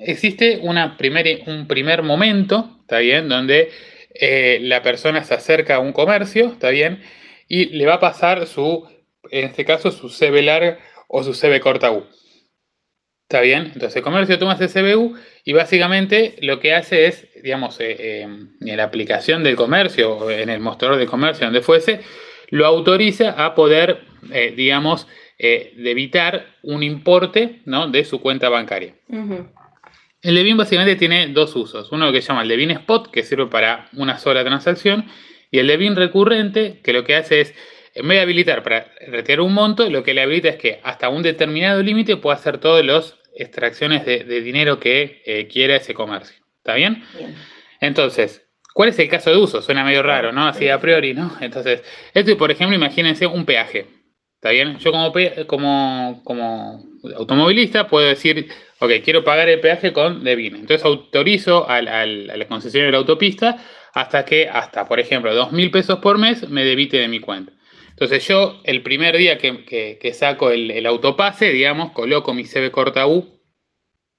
Existe 0.00 0.60
una 0.62 0.96
un 1.46 1.66
primer 1.66 2.02
momento, 2.02 2.78
¿está 2.82 2.98
bien? 2.98 3.28
Donde 3.28 3.70
eh, 4.14 4.58
la 4.62 4.82
persona 4.82 5.24
se 5.24 5.34
acerca 5.34 5.76
a 5.76 5.78
un 5.78 5.92
comercio, 5.92 6.46
¿está 6.46 6.70
bien? 6.70 7.02
Y 7.48 7.66
le 7.66 7.86
va 7.86 7.94
a 7.94 8.00
pasar 8.00 8.46
su, 8.46 8.88
en 9.30 9.44
este 9.44 9.64
caso, 9.64 9.90
su 9.90 10.08
CB 10.08 10.42
larga 10.42 10.78
o 11.08 11.22
su 11.22 11.32
CB 11.32 11.60
corta 11.60 11.90
U. 11.90 12.04
¿Está 13.22 13.40
bien? 13.42 13.70
Entonces 13.74 13.96
el 13.96 14.02
comercio 14.02 14.38
toma 14.38 14.58
ese 14.60 14.68
CBU 14.68 15.14
y 15.44 15.52
básicamente 15.52 16.34
lo 16.40 16.58
que 16.58 16.74
hace 16.74 17.06
es, 17.06 17.28
digamos, 17.42 17.78
eh, 17.78 17.96
eh, 17.98 18.22
en 18.22 18.76
la 18.76 18.84
aplicación 18.84 19.44
del 19.44 19.54
comercio, 19.54 20.30
en 20.30 20.50
el 20.50 20.58
mostrador 20.58 20.98
de 20.98 21.06
comercio, 21.06 21.46
donde 21.46 21.60
fuese, 21.60 22.00
lo 22.48 22.66
autoriza 22.66 23.44
a 23.44 23.54
poder, 23.54 24.00
digamos, 24.56 25.06
debitar 25.38 26.46
un 26.64 26.82
importe 26.82 27.60
¿no? 27.64 27.86
de 27.86 28.04
su 28.04 28.20
cuenta 28.20 28.48
bancaria. 28.48 28.94
El 30.22 30.34
Levin 30.34 30.56
básicamente 30.56 30.96
tiene 30.96 31.28
dos 31.28 31.56
usos. 31.56 31.90
Uno 31.92 32.12
que 32.12 32.20
se 32.20 32.28
llama 32.28 32.42
el 32.42 32.48
Levin 32.48 32.72
Spot, 32.72 33.10
que 33.10 33.22
sirve 33.22 33.46
para 33.46 33.88
una 33.94 34.18
sola 34.18 34.44
transacción, 34.44 35.06
y 35.50 35.58
el 35.58 35.66
Levin 35.66 35.96
recurrente, 35.96 36.80
que 36.82 36.92
lo 36.92 37.04
que 37.04 37.16
hace 37.16 37.40
es, 37.40 37.54
en 37.94 38.06
vez 38.06 38.18
de 38.18 38.22
habilitar 38.22 38.62
para 38.62 38.86
retirar 39.08 39.40
un 39.40 39.54
monto, 39.54 39.88
lo 39.88 40.02
que 40.02 40.14
le 40.14 40.22
habilita 40.22 40.48
es 40.48 40.56
que 40.56 40.80
hasta 40.82 41.08
un 41.08 41.22
determinado 41.22 41.82
límite 41.82 42.16
pueda 42.16 42.36
hacer 42.36 42.58
todas 42.58 42.84
las 42.84 43.16
extracciones 43.34 44.04
de, 44.04 44.24
dinero 44.42 44.78
que 44.78 45.22
eh, 45.24 45.48
quiera 45.48 45.76
ese 45.76 45.94
comercio. 45.94 46.36
¿Está 46.58 46.74
bien? 46.74 47.02
Entonces, 47.80 48.46
¿cuál 48.74 48.90
es 48.90 48.98
el 48.98 49.08
caso 49.08 49.30
de 49.30 49.38
uso? 49.38 49.62
Suena 49.62 49.84
medio 49.84 50.02
raro, 50.02 50.32
¿no? 50.32 50.46
Así 50.46 50.68
a 50.68 50.78
priori, 50.78 51.14
¿no? 51.14 51.34
Entonces, 51.40 51.82
esto, 52.12 52.36
por 52.36 52.50
ejemplo, 52.50 52.76
imagínense 52.76 53.26
un 53.26 53.46
peaje. 53.46 53.86
¿Está 54.34 54.50
bien? 54.50 54.78
Yo 54.78 54.92
como, 54.92 55.12
como, 55.46 56.22
como 56.24 56.84
automovilista 57.16 57.86
puedo 57.86 58.06
decir, 58.06 58.48
ok, 58.80 58.90
quiero 59.04 59.22
pagar 59.22 59.48
el 59.48 59.60
peaje 59.60 59.92
con 59.92 60.24
Devine. 60.24 60.58
Entonces 60.58 60.84
autorizo 60.84 61.68
a 61.68 61.82
la 61.82 62.48
concesión 62.48 62.86
de 62.86 62.92
la 62.92 62.98
autopista 62.98 63.58
hasta 63.92 64.24
que, 64.24 64.48
hasta, 64.48 64.86
por 64.86 65.00
ejemplo, 65.00 65.34
dos 65.34 65.52
mil 65.52 65.70
pesos 65.70 65.98
por 65.98 66.18
mes 66.18 66.48
me 66.48 66.64
debite 66.64 66.96
de 66.96 67.08
mi 67.08 67.20
cuenta. 67.20 67.52
Entonces 67.90 68.26
yo, 68.26 68.60
el 68.64 68.82
primer 68.82 69.16
día 69.16 69.36
que, 69.36 70.12
saco 70.14 70.50
el, 70.50 70.86
autopase, 70.86 71.50
digamos, 71.50 71.92
coloco 71.92 72.32
mi 72.32 72.44
CB 72.44 72.70
corta 72.70 73.06
U 73.06 73.40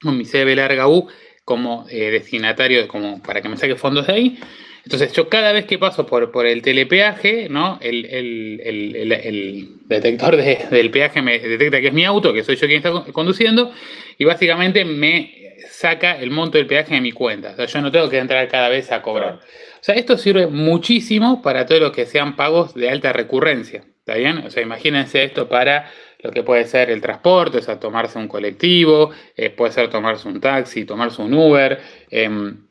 o 0.04 0.12
mi 0.12 0.24
CB 0.24 0.54
larga 0.54 0.86
U 0.88 1.08
como 1.44 1.86
eh, 1.90 2.12
destinatario, 2.12 2.86
como 2.86 3.20
para 3.22 3.42
que 3.42 3.48
me 3.48 3.56
saque 3.56 3.74
fondos 3.74 4.06
de 4.06 4.12
ahí. 4.12 4.38
Entonces 4.84 5.12
yo 5.12 5.28
cada 5.28 5.52
vez 5.52 5.66
que 5.66 5.78
paso 5.78 6.06
por, 6.06 6.32
por 6.32 6.46
el 6.46 6.60
telepeaje, 6.60 7.48
¿no? 7.48 7.78
el, 7.80 9.78
detector 9.86 10.36
del 10.36 10.90
peaje 10.90 11.22
me 11.22 11.38
detecta 11.38 11.80
que 11.80 11.88
es 11.88 11.92
mi 11.92 12.04
auto, 12.04 12.32
que 12.32 12.42
soy 12.42 12.56
yo 12.56 12.66
quien 12.66 12.78
está 12.78 13.12
conduciendo, 13.12 13.72
y 14.18 14.24
básicamente 14.24 14.84
me 14.84 15.42
saca 15.68 16.18
el 16.18 16.30
monto 16.30 16.58
del 16.58 16.66
peaje 16.66 16.94
de 16.94 17.00
mi 17.00 17.12
cuenta. 17.12 17.52
O 17.52 17.56
sea, 17.56 17.66
yo 17.66 17.80
no 17.80 17.92
tengo 17.92 18.08
que 18.08 18.18
entrar 18.18 18.46
cada 18.48 18.68
vez 18.68 18.90
a 18.92 19.02
cobrar. 19.02 19.34
O 19.34 19.84
sea, 19.84 19.94
esto 19.94 20.16
sirve 20.16 20.46
muchísimo 20.46 21.42
para 21.42 21.66
todos 21.66 21.80
los 21.80 21.92
que 21.92 22.06
sean 22.06 22.36
pagos 22.36 22.74
de 22.74 22.90
alta 22.90 23.12
recurrencia. 23.12 23.84
¿Está 23.98 24.16
bien? 24.16 24.38
O 24.38 24.50
sea, 24.50 24.62
imagínense 24.62 25.22
esto 25.22 25.48
para 25.48 25.90
lo 26.20 26.30
que 26.30 26.42
puede 26.42 26.64
ser 26.64 26.90
el 26.90 27.00
transporte, 27.00 27.58
o 27.58 27.62
sea, 27.62 27.78
tomarse 27.80 28.18
un 28.18 28.28
colectivo, 28.28 29.10
eh, 29.36 29.50
puede 29.50 29.72
ser 29.72 29.90
tomarse 29.90 30.28
un 30.28 30.40
taxi, 30.40 30.84
tomarse 30.84 31.22
un 31.22 31.34
Uber. 31.34 31.80
Em, 32.10 32.66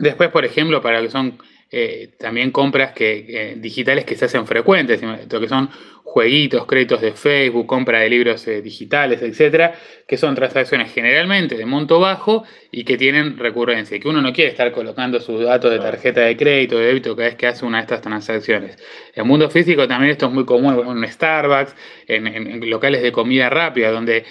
Después, 0.00 0.30
por 0.30 0.46
ejemplo, 0.46 0.80
para 0.80 0.98
lo 0.98 1.06
que 1.06 1.10
son 1.10 1.38
eh, 1.70 2.14
también 2.18 2.50
compras 2.50 2.92
que, 2.92 3.56
digitales 3.58 4.06
que 4.06 4.16
se 4.16 4.24
hacen 4.24 4.46
frecuentes, 4.46 5.00
lo 5.02 5.40
que 5.40 5.46
son 5.46 5.68
jueguitos, 6.04 6.64
créditos 6.64 7.02
de 7.02 7.12
Facebook, 7.12 7.66
compra 7.66 8.00
de 8.00 8.08
libros 8.08 8.48
eh, 8.48 8.62
digitales, 8.62 9.20
etcétera, 9.20 9.74
que 10.08 10.16
son 10.16 10.34
transacciones 10.34 10.90
generalmente 10.92 11.54
de 11.54 11.66
monto 11.66 12.00
bajo 12.00 12.44
y 12.72 12.82
que 12.84 12.96
tienen 12.96 13.36
recurrencia, 13.36 13.98
y 13.98 14.00
que 14.00 14.08
uno 14.08 14.22
no 14.22 14.32
quiere 14.32 14.50
estar 14.50 14.72
colocando 14.72 15.20
sus 15.20 15.44
datos 15.44 15.70
de 15.70 15.78
tarjeta 15.78 16.22
de 16.22 16.34
crédito, 16.34 16.78
de 16.78 16.86
débito 16.86 17.14
cada 17.14 17.28
vez 17.28 17.36
que 17.36 17.46
hace 17.46 17.66
una 17.66 17.76
de 17.78 17.82
estas 17.82 18.00
transacciones. 18.00 18.76
En 19.14 19.22
el 19.22 19.24
mundo 19.26 19.50
físico 19.50 19.86
también 19.86 20.12
esto 20.12 20.26
es 20.26 20.32
muy 20.32 20.46
común, 20.46 21.04
en 21.04 21.12
Starbucks, 21.12 21.76
en 22.08 22.70
locales 22.70 23.02
de 23.02 23.12
comida 23.12 23.50
rápida, 23.50 23.90
donde 23.92 24.24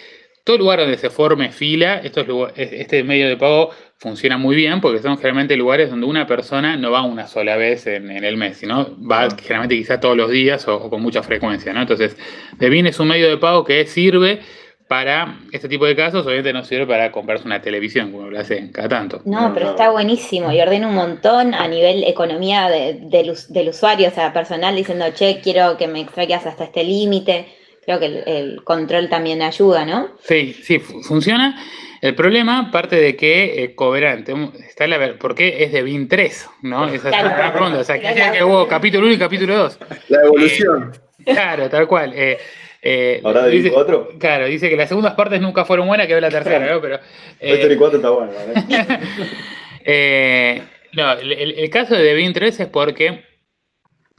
todo 0.50 0.58
lugar 0.58 0.80
donde 0.80 0.98
se 0.98 1.12
forme 1.12 1.52
fila, 1.52 2.02
este 2.04 3.04
medio 3.04 3.30
de 3.30 3.38
pago 3.38 3.70
funciona 3.98 4.36
muy 4.40 4.56
bien 4.56 4.82
porque 4.82 4.98
son 4.98 5.16
generalmente 5.18 5.56
lugares 5.56 5.92
donde 5.92 6.08
una 6.08 6.26
persona 6.26 6.76
no 6.76 6.90
va 6.90 7.04
una 7.04 7.28
sola 7.28 7.56
vez 7.56 7.86
en, 7.86 8.10
el 8.10 8.36
mes, 8.36 8.58
sino 8.58 8.98
va 9.00 9.28
generalmente 9.30 9.76
quizás 9.76 10.00
todos 10.00 10.18
los 10.18 10.32
días 10.32 10.68
o, 10.68 10.90
con 10.90 11.04
mucha 11.04 11.22
frecuencia. 11.22 11.72
¿no? 11.72 11.82
Entonces, 11.82 12.18
Devin 12.58 12.88
es 12.88 13.00
un 13.00 13.10
medio 13.10 13.30
de 13.30 13.38
pago 13.38 13.64
que 13.64 13.86
sirve 13.86 14.40
para 14.88 15.38
este 15.52 15.70
tipo 15.70 15.86
de 15.86 15.96
casos, 15.96 16.26
obviamente 16.26 16.52
no 16.52 16.66
sirve 16.66 16.88
para 16.88 17.12
comprarse 17.12 17.46
una 17.46 17.62
televisión, 17.62 18.12
como 18.12 18.32
lo 18.32 18.40
hace 18.40 18.72
cada 18.72 18.90
tanto. 18.90 19.22
No, 19.26 19.54
pero 19.54 19.70
está 19.70 19.92
buenísimo 19.92 20.52
y 20.52 20.60
ordena 20.60 20.88
un 20.88 20.96
montón 20.96 21.54
a 21.54 21.68
nivel 21.68 22.06
economía 22.06 22.70
del, 22.70 23.70
usuario, 23.70 24.08
o 24.08 24.12
sea, 24.12 24.34
personal, 24.34 24.76
diciendo, 24.76 25.06
che, 25.14 25.42
quiero 25.44 25.78
que 25.78 25.88
me 25.88 26.02
extraigas 26.02 26.48
hasta 26.48 26.64
este 26.64 26.84
límite 26.84 27.59
creo 27.90 28.00
que 28.00 28.24
el, 28.28 28.64
control 28.64 29.10
también 29.10 29.42
ayuda, 29.42 29.84
¿no? 29.84 30.10
Sí, 30.22 30.54
sí, 30.62 30.78
funciona. 30.80 31.60
El 32.02 32.14
problema 32.14 32.70
parte 32.72 32.96
de 32.96 33.16
que 33.16 33.64
eh, 33.64 33.74
Coberante, 33.74 34.34
está 34.68 34.86
la 34.86 35.00
ver, 35.00 35.18
¿por 35.18 35.34
qué 35.34 35.64
es 35.64 35.72
de 35.72 35.82
BIN 35.82 36.08
3? 36.08 36.50
¿no? 36.62 36.88
Esa 36.88 37.10
es 37.10 37.24
la 37.24 37.52
pregunta. 37.52 37.80
O 37.80 37.84
sea, 37.84 38.00
que 38.00 38.44
hubo 38.44 38.68
capítulo 38.68 39.08
1 39.08 39.16
y 39.16 39.18
capítulo 39.18 39.58
2. 39.58 39.80
La 40.10 40.22
evolución. 40.22 40.92
Eh, 41.26 41.34
claro, 41.34 41.68
tal 41.68 41.88
cual. 41.88 42.14
Eh, 42.16 42.38
eh, 42.84 43.22
¿Ahora 43.24 43.46
de 43.46 43.52
dice, 43.52 43.72
4? 43.72 44.10
Claro, 44.20 44.46
dice 44.46 44.70
que 44.70 44.78
las 44.78 44.88
segundas 44.88 45.16
partes 45.16 45.42
nunca 45.42 45.66
fueron 45.66 45.88
buenas, 45.88 46.06
que 46.06 46.14
ve 46.14 46.22
la 46.22 46.30
tercera, 46.30 46.72
¿no? 46.72 46.80
Pero. 46.80 47.00
Eh, 47.40 47.76
4 47.76 47.98
está 47.98 48.10
bueno, 48.12 48.32
eh, 49.84 50.62
no, 50.94 51.14
el, 51.14 51.32
el, 51.32 51.70
caso 51.72 51.96
de 51.96 52.14
BIN 52.14 52.34
3 52.34 52.60
es 52.60 52.68
porque 52.68 53.29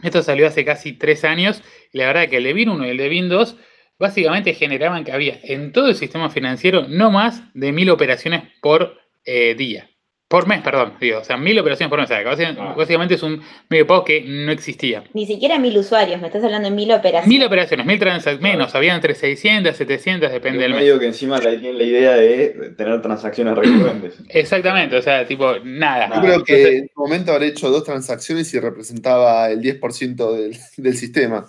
esto 0.02 0.22
salió 0.22 0.46
hace 0.46 0.64
casi 0.64 0.92
tres 0.92 1.24
años 1.24 1.62
y 1.92 1.98
la 1.98 2.06
verdad 2.06 2.28
que 2.28 2.38
el 2.38 2.44
de 2.44 2.52
BIN 2.52 2.70
1 2.70 2.86
y 2.86 2.90
el 2.90 2.96
de 2.96 3.08
BIN 3.08 3.28
2 3.28 3.56
básicamente 3.98 4.54
generaban 4.54 5.04
que 5.04 5.12
había 5.12 5.38
en 5.42 5.72
todo 5.72 5.88
el 5.88 5.94
sistema 5.94 6.30
financiero 6.30 6.86
no 6.88 7.10
más 7.10 7.42
de 7.54 7.70
mil 7.72 7.90
operaciones 7.90 8.44
por 8.62 8.98
eh, 9.24 9.54
día. 9.54 9.89
Por 10.30 10.46
mes, 10.46 10.62
perdón, 10.62 10.92
digo, 11.00 11.18
o 11.18 11.24
sea, 11.24 11.36
mil 11.36 11.58
operaciones 11.58 11.90
por 11.90 11.98
mes. 11.98 12.08
Ah. 12.12 12.74
Básicamente, 12.76 13.14
es 13.16 13.22
un 13.24 13.42
medio 13.68 13.82
de 13.82 13.84
pago 13.84 14.04
que 14.04 14.20
no 14.20 14.52
existía. 14.52 15.02
Ni 15.12 15.26
siquiera 15.26 15.58
mil 15.58 15.76
usuarios, 15.76 16.20
me 16.20 16.28
estás 16.28 16.44
hablando 16.44 16.68
de 16.68 16.74
mil 16.76 16.92
operaciones. 16.92 17.26
Mil 17.26 17.42
operaciones, 17.42 17.84
mil 17.84 17.98
transacciones, 17.98 18.40
menos, 18.40 18.72
habían 18.76 18.94
entre 18.94 19.16
600, 19.16 19.74
700, 19.76 20.30
depende 20.30 20.60
del 20.60 20.70
mes. 20.70 20.82
medio 20.82 21.00
que 21.00 21.06
encima 21.06 21.40
tiene 21.40 21.72
la 21.72 21.82
idea 21.82 22.12
de 22.12 22.74
tener 22.78 23.02
transacciones 23.02 23.56
recurrentes. 23.56 24.20
Exactamente, 24.28 24.94
o 24.96 25.02
sea, 25.02 25.26
tipo, 25.26 25.58
nada. 25.64 26.08
Yo 26.14 26.20
creo 26.20 26.44
que 26.44 26.76
en 26.76 26.90
su 26.94 27.00
momento 27.00 27.32
habré 27.32 27.48
hecho 27.48 27.68
dos 27.68 27.82
transacciones 27.82 28.54
y 28.54 28.60
representaba 28.60 29.50
el 29.50 29.60
10% 29.60 30.32
del, 30.36 30.56
del 30.76 30.96
sistema. 30.96 31.48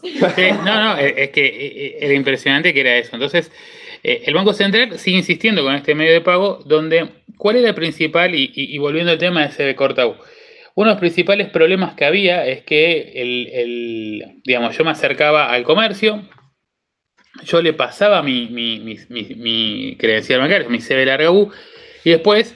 no, 0.65 0.83
no, 0.83 0.97
es 0.97 1.29
que 1.29 1.45
eh, 1.45 1.67
eh, 1.67 1.97
era 1.99 2.15
impresionante 2.15 2.73
que 2.73 2.81
era 2.81 2.97
eso. 2.97 3.11
Entonces, 3.13 3.51
eh, 4.03 4.23
el 4.25 4.33
Banco 4.33 4.53
Central 4.53 4.97
sigue 4.97 5.17
insistiendo 5.17 5.63
con 5.63 5.75
este 5.75 5.95
medio 5.95 6.13
de 6.13 6.21
pago, 6.21 6.61
donde, 6.65 7.09
¿cuál 7.37 7.57
era 7.57 7.69
el 7.69 7.75
principal? 7.75 8.33
Y, 8.35 8.77
volviendo 8.77 9.11
al 9.11 9.17
tema 9.17 9.41
de 9.41 9.47
ese 9.47 9.75
corta 9.75 10.07
U. 10.07 10.15
Uno 10.73 10.89
de 10.89 10.93
los 10.93 10.99
principales 10.99 11.49
problemas 11.49 11.95
que 11.95 12.05
había 12.05 12.45
es 12.47 12.63
que 12.63 13.11
el, 13.15 14.41
digamos, 14.43 14.77
yo 14.77 14.85
me 14.85 14.91
acercaba 14.91 15.51
al 15.51 15.63
comercio, 15.63 16.23
yo 17.43 17.61
le 17.61 17.73
pasaba 17.73 18.23
mi, 18.23 18.47
mi, 18.47 19.95
credencial 19.97 20.39
bancaria, 20.39 20.69
mi 20.69 20.79
CB 20.79 21.05
larga 21.05 21.31
U, 21.31 21.51
y 22.03 22.11
después 22.11 22.55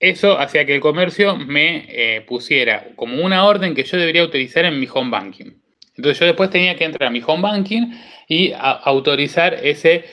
eso 0.00 0.38
hacía 0.38 0.66
que 0.66 0.74
el 0.74 0.80
comercio 0.80 1.36
me 1.36 1.86
eh, 1.88 2.20
pusiera 2.22 2.88
como 2.96 3.22
una 3.22 3.44
orden 3.44 3.74
que 3.74 3.84
yo 3.84 3.96
debería 3.96 4.24
utilizar 4.24 4.64
en 4.64 4.78
mi 4.78 4.86
home 4.92 5.10
banking. 5.10 5.52
Entonces 5.96 6.20
yo 6.20 6.26
después 6.26 6.50
tenía 6.50 6.76
que 6.76 6.84
entrar 6.84 7.08
a 7.08 7.10
mi 7.10 7.22
home 7.26 7.42
banking 7.42 7.92
y 8.28 8.52
autorizar 8.54 9.54
ese 9.62 10.04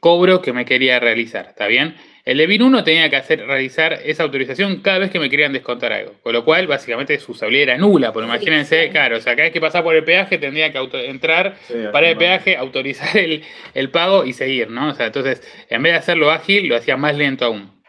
cobro 0.00 0.40
que 0.40 0.52
me 0.52 0.64
quería 0.64 0.98
realizar, 1.00 1.46
¿está 1.48 1.66
bien? 1.66 1.96
El 2.24 2.36
de 2.36 2.46
BIN 2.46 2.62
1 2.62 2.84
tenía 2.84 3.08
que 3.08 3.16
hacer, 3.16 3.46
realizar 3.46 4.00
esa 4.04 4.22
autorización 4.22 4.82
cada 4.82 4.98
vez 4.98 5.10
que 5.10 5.18
me 5.18 5.30
querían 5.30 5.52
descontar 5.52 5.92
algo, 5.94 6.12
con 6.22 6.34
lo 6.34 6.44
cual 6.44 6.66
básicamente 6.66 7.18
su 7.18 7.32
usabilidad 7.32 7.62
era 7.62 7.78
nula, 7.78 8.12
porque 8.12 8.26
imagínense, 8.28 8.90
claro, 8.90 9.16
o 9.16 9.20
sea, 9.20 9.34
cada 9.34 9.44
vez 9.44 9.52
que 9.52 9.62
pasaba 9.62 9.84
por 9.84 9.96
el 9.96 10.04
peaje 10.04 10.36
tendría 10.36 10.70
que 10.70 10.78
entrar, 11.06 11.56
para 11.90 12.10
el 12.10 12.18
peaje, 12.18 12.56
autorizar 12.56 13.16
el, 13.16 13.90
pago 13.90 14.24
y 14.26 14.34
seguir, 14.34 14.70
¿no? 14.70 14.90
O 14.90 14.94
sea, 14.94 15.06
entonces, 15.06 15.42
en 15.70 15.82
vez 15.82 15.92
de 15.92 15.98
hacerlo 15.98 16.30
ágil, 16.30 16.68
lo 16.68 16.76
hacía 16.76 16.98
más 16.98 17.16
lento 17.16 17.46
aún. 17.46 17.82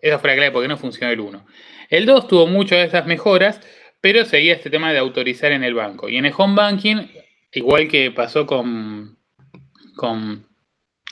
Esa 0.00 0.18
fue 0.18 0.30
la 0.30 0.36
clave 0.36 0.52
porque 0.52 0.68
no 0.68 0.78
funcionó 0.78 1.12
el 1.12 1.20
1. 1.20 1.46
El 1.90 2.06
2 2.06 2.28
tuvo 2.28 2.46
muchas 2.46 2.78
de 2.78 2.84
esas 2.86 3.06
mejoras, 3.06 3.60
pero 4.00 4.24
seguía 4.24 4.54
este 4.54 4.70
tema 4.70 4.92
de 4.92 4.98
autorizar 4.98 5.52
en 5.52 5.64
el 5.64 5.74
banco. 5.74 6.08
Y 6.08 6.16
en 6.16 6.24
el 6.24 6.32
home 6.34 6.56
banking, 6.56 7.08
igual 7.52 7.88
que 7.88 8.10
pasó 8.10 8.46
con, 8.46 9.18
con 9.96 10.46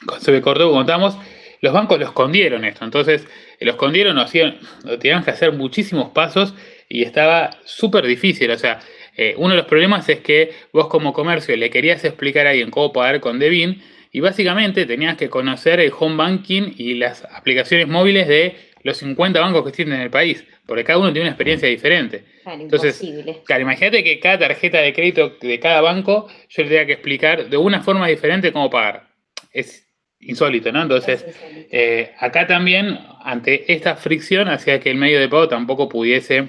CB 0.06 0.40
como 0.40 0.72
contamos, 0.72 1.16
los 1.60 1.72
bancos 1.72 1.98
lo 1.98 2.06
escondieron 2.06 2.64
esto. 2.64 2.84
Entonces, 2.84 3.26
lo 3.60 3.70
escondieron, 3.70 4.16
lo 4.16 4.22
hacían, 4.22 4.58
lo 4.84 4.98
tenían 4.98 5.24
que 5.24 5.30
hacer 5.30 5.52
muchísimos 5.52 6.10
pasos 6.10 6.54
y 6.88 7.02
estaba 7.02 7.50
súper 7.64 8.06
difícil. 8.06 8.50
O 8.50 8.58
sea, 8.58 8.80
eh, 9.16 9.34
uno 9.36 9.50
de 9.50 9.56
los 9.56 9.66
problemas 9.66 10.08
es 10.08 10.20
que 10.20 10.52
vos 10.72 10.88
como 10.88 11.12
comercio 11.12 11.56
le 11.56 11.70
querías 11.70 12.04
explicar 12.04 12.46
a 12.46 12.50
alguien 12.50 12.70
cómo 12.70 12.92
pagar 12.92 13.20
con 13.20 13.38
Devin 13.38 13.82
y 14.12 14.20
básicamente 14.20 14.86
tenías 14.86 15.16
que 15.16 15.28
conocer 15.28 15.80
el 15.80 15.92
home 15.96 16.16
banking 16.16 16.74
y 16.76 16.94
las 16.94 17.24
aplicaciones 17.24 17.86
móviles 17.86 18.26
de 18.26 18.56
los 18.82 18.96
50 18.96 19.38
bancos 19.40 19.62
que 19.62 19.68
existen 19.68 19.94
en 19.94 20.00
el 20.00 20.10
país, 20.10 20.44
porque 20.66 20.84
cada 20.84 20.98
uno 20.98 21.12
tiene 21.12 21.26
una 21.26 21.32
experiencia 21.32 21.68
diferente. 21.68 22.24
Entonces, 22.46 23.00
claro, 23.44 23.62
imagínate 23.62 24.02
que 24.02 24.18
cada 24.18 24.38
tarjeta 24.38 24.78
de 24.78 24.92
crédito 24.94 25.36
de 25.40 25.60
cada 25.60 25.82
banco 25.82 26.28
yo 26.48 26.62
le 26.62 26.68
tenga 26.70 26.86
que 26.86 26.92
explicar 26.94 27.50
de 27.50 27.56
una 27.56 27.82
forma 27.82 28.08
diferente 28.08 28.52
cómo 28.52 28.70
pagar. 28.70 29.08
Es 29.52 29.86
insólito, 30.20 30.70
¿no? 30.72 30.82
Entonces, 30.82 31.24
eh, 31.70 32.12
acá 32.18 32.46
también, 32.46 32.98
ante 33.22 33.72
esta 33.72 33.96
fricción, 33.96 34.48
hacía 34.48 34.80
que 34.80 34.90
el 34.90 34.96
medio 34.96 35.18
de 35.18 35.28
pago 35.28 35.48
tampoco 35.48 35.88
pudiese 35.88 36.48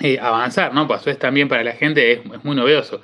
eh, 0.00 0.18
avanzar, 0.20 0.74
¿no? 0.74 0.86
Pasó 0.86 1.10
es 1.10 1.18
también 1.18 1.48
para 1.48 1.64
la 1.64 1.72
gente, 1.72 2.12
es, 2.12 2.18
es, 2.18 2.44
muy 2.44 2.56
novedoso. 2.56 3.00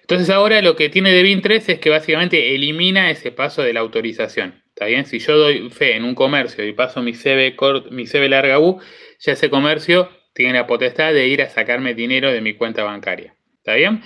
Entonces 0.00 0.30
ahora 0.30 0.62
lo 0.62 0.74
que 0.74 0.88
tiene 0.88 1.12
Devin 1.12 1.42
3 1.42 1.68
es 1.68 1.78
que 1.80 1.90
básicamente 1.90 2.54
elimina 2.54 3.10
ese 3.10 3.30
paso 3.30 3.62
de 3.62 3.74
la 3.74 3.80
autorización. 3.80 4.62
¿Está 4.68 4.86
bien? 4.86 5.06
Si 5.06 5.18
yo 5.18 5.36
doy 5.36 5.70
fe 5.70 5.96
en 5.96 6.04
un 6.04 6.14
comercio 6.14 6.64
y 6.64 6.72
paso 6.72 7.02
mi 7.02 7.12
CB, 7.12 7.56
mi 7.90 8.06
CB 8.06 8.28
larga 8.28 8.58
U, 8.58 8.80
ya 9.18 9.32
ese 9.32 9.50
comercio 9.50 10.08
tiene 10.32 10.52
la 10.52 10.66
potestad 10.66 11.12
de 11.12 11.26
ir 11.26 11.42
a 11.42 11.50
sacarme 11.50 11.94
dinero 11.94 12.32
de 12.32 12.40
mi 12.40 12.54
cuenta 12.54 12.84
bancaria. 12.84 13.34
¿Está 13.56 13.74
bien? 13.74 14.02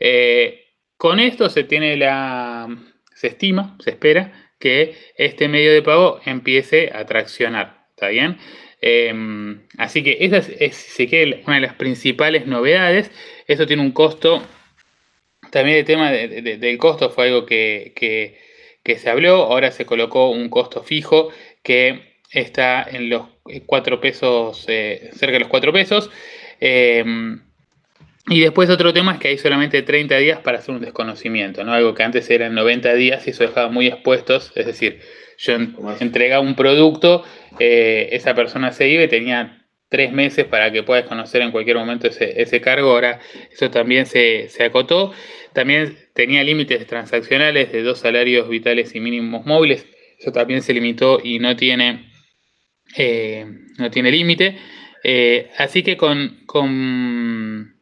Eh, 0.00 0.64
con 0.96 1.20
esto 1.20 1.48
se 1.48 1.64
tiene 1.64 1.96
la. 1.96 2.68
Se 3.16 3.28
estima, 3.28 3.76
se 3.82 3.90
espera 3.90 4.50
que 4.58 4.94
este 5.16 5.48
medio 5.48 5.72
de 5.72 5.82
pago 5.82 6.20
empiece 6.24 6.90
a 6.94 7.06
traccionar. 7.06 7.86
¿Está 7.90 8.08
bien? 8.08 8.38
Em, 8.80 9.66
así 9.78 10.02
que 10.02 10.18
esa 10.20 10.38
es, 10.38 10.96
una 11.46 11.56
de 11.56 11.62
las 11.62 11.74
principales 11.74 12.46
novedades. 12.46 13.10
Eso 13.46 13.66
tiene 13.66 13.82
un 13.82 13.92
costo. 13.92 14.42
También 15.50 15.78
el 15.78 15.84
tema 15.84 16.10
del 16.12 16.78
costo 16.78 17.10
fue 17.10 17.28
algo 17.28 17.46
que, 17.46 18.38
se 18.84 19.10
habló. 19.10 19.44
Ahora 19.44 19.70
se 19.70 19.86
colocó 19.86 20.30
un 20.30 20.50
costo 20.50 20.82
fijo 20.82 21.30
que 21.62 22.18
está 22.30 22.82
en 22.82 23.08
los 23.08 23.28
4 23.66 24.00
pesos, 24.00 24.66
eh, 24.68 25.10
cerca 25.14 25.34
de 25.34 25.40
los 25.40 25.48
4 25.48 25.72
pesos. 25.72 26.10
Em, 26.60 27.45
y 28.28 28.40
después 28.40 28.70
otro 28.70 28.92
tema 28.92 29.14
es 29.14 29.18
que 29.18 29.28
hay 29.28 29.38
solamente 29.38 29.82
30 29.82 30.16
días 30.18 30.40
para 30.40 30.58
hacer 30.58 30.74
un 30.74 30.80
desconocimiento, 30.80 31.64
¿no? 31.64 31.72
Algo 31.72 31.94
que 31.94 32.02
antes 32.02 32.28
eran 32.30 32.54
90 32.54 32.94
días 32.94 33.26
y 33.26 33.30
eso 33.30 33.44
dejaba 33.44 33.68
muy 33.68 33.86
expuestos. 33.86 34.52
Es 34.54 34.66
decir, 34.66 35.00
yo 35.38 35.54
entregaba 36.00 36.40
un 36.40 36.56
producto, 36.56 37.24
eh, 37.58 38.08
esa 38.12 38.34
persona 38.34 38.72
se 38.72 38.88
iba 38.88 39.04
y 39.04 39.08
tenía 39.08 39.66
tres 39.88 40.12
meses 40.12 40.44
para 40.44 40.72
que 40.72 40.82
pueda 40.82 41.04
conocer 41.04 41.42
en 41.42 41.52
cualquier 41.52 41.76
momento 41.76 42.08
ese, 42.08 42.60
cargo. 42.60 42.90
Ahora 42.90 43.20
eso 43.50 43.70
también 43.70 44.06
se, 44.06 44.48
se 44.48 44.64
acotó. 44.64 45.12
También 45.52 45.96
tenía 46.14 46.42
límites 46.42 46.86
transaccionales 46.86 47.72
de 47.72 47.82
dos 47.82 48.00
salarios 48.00 48.48
vitales 48.48 48.94
y 48.94 49.00
mínimos 49.00 49.46
móviles. 49.46 49.86
Eso 50.18 50.32
también 50.32 50.62
se 50.62 50.72
limitó 50.74 51.20
y 51.22 51.38
no 51.38 51.54
tiene 51.56 52.10
eh, 52.96 53.46
no 53.78 53.90
tiene 53.90 54.10
límite. 54.10 54.58
Eh, 55.02 55.50
así 55.58 55.82
que 55.82 55.96
con, 55.96 56.42
con, 56.46 57.75